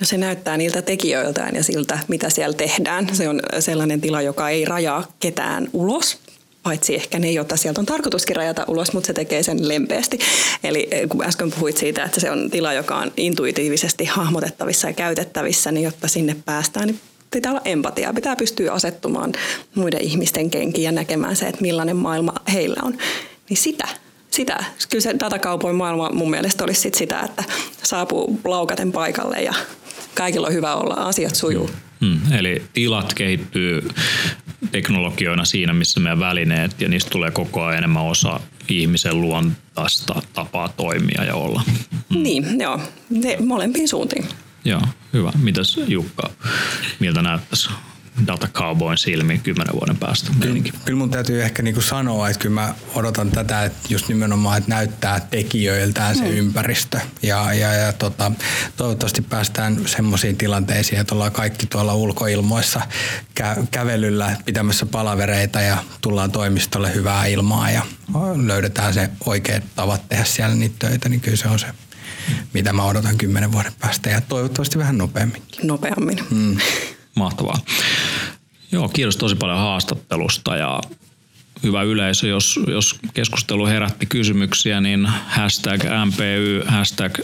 [0.00, 3.16] No se näyttää niiltä tekijöiltään ja siltä, mitä siellä tehdään.
[3.16, 6.18] Se on sellainen tila, joka ei rajaa ketään ulos,
[6.62, 10.18] paitsi ehkä ne, joita sieltä on tarkoituskin rajata ulos, mutta se tekee sen lempeästi.
[10.64, 14.94] Eli eh, kun äsken puhuit siitä, että se on tila, joka on intuitiivisesti hahmotettavissa ja
[14.94, 17.00] käytettävissä, niin jotta sinne päästään, niin
[17.34, 19.32] pitää olla empatiaa, pitää pystyä asettumaan
[19.74, 22.98] muiden ihmisten kenkiin ja näkemään se, että millainen maailma heillä on.
[23.50, 23.88] Niin sitä,
[24.30, 24.64] sitä.
[24.90, 27.44] Kyllä se datakaupoin maailma mun mielestä olisi sit sitä, että
[27.82, 29.54] saapuu laukaten paikalle ja
[30.14, 31.70] kaikilla on hyvä olla, asiat sujuu.
[32.00, 33.88] Hmm, eli tilat kehittyy
[34.72, 40.68] teknologioina siinä, missä meidän välineet ja niistä tulee koko ajan enemmän osa ihmisen luontaista tapaa
[40.68, 41.62] toimia ja olla.
[42.14, 42.22] Hmm.
[42.22, 42.80] Niin, joo.
[43.10, 44.24] Ne molempiin suuntiin.
[44.64, 45.32] Joo, hyvä.
[45.42, 46.30] Mitäs Jukka,
[47.00, 47.70] miltä näyttäisi
[48.26, 50.30] Data Cowboyn silmiin kymmenen vuoden päästä?
[50.40, 54.58] Kyllä, kyllä mun täytyy ehkä niinku sanoa, että kyllä mä odotan tätä, että just nimenomaan,
[54.58, 56.30] että näyttää tekijöiltään se mm.
[56.30, 57.00] ympäristö.
[57.22, 58.32] Ja, ja, ja tota,
[58.76, 62.80] toivottavasti päästään semmoisiin tilanteisiin, että ollaan kaikki tuolla ulkoilmoissa
[63.40, 67.82] kä- kävelyllä pitämässä palavereita ja tullaan toimistolle hyvää ilmaa ja
[68.46, 71.66] löydetään se oikeat tavat tehdä siellä niitä töitä, niin kyllä se on se
[72.52, 75.42] mitä mä odotan kymmenen vuoden päästä ja toivottavasti vähän nopeammin.
[75.62, 76.18] Nopeammin.
[76.30, 76.56] Mm.
[77.14, 77.58] Mahtavaa.
[78.72, 80.80] Joo, kiitos tosi paljon haastattelusta ja
[81.62, 87.18] hyvä yleisö, jos, jos keskustelu herätti kysymyksiä, niin hashtag MPY, hashtag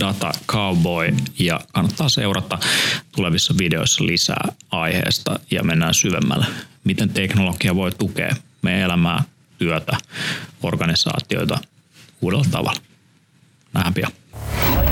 [0.00, 2.58] Data Cowboy ja kannattaa seurata
[3.16, 6.46] tulevissa videoissa lisää aiheesta ja mennään syvemmälle,
[6.84, 9.24] miten teknologia voi tukea meidän elämää,
[9.58, 9.96] työtä,
[10.62, 11.58] organisaatioita
[12.20, 12.80] uudella tavalla.
[13.74, 14.12] Nähdään pian.
[14.56, 14.87] Light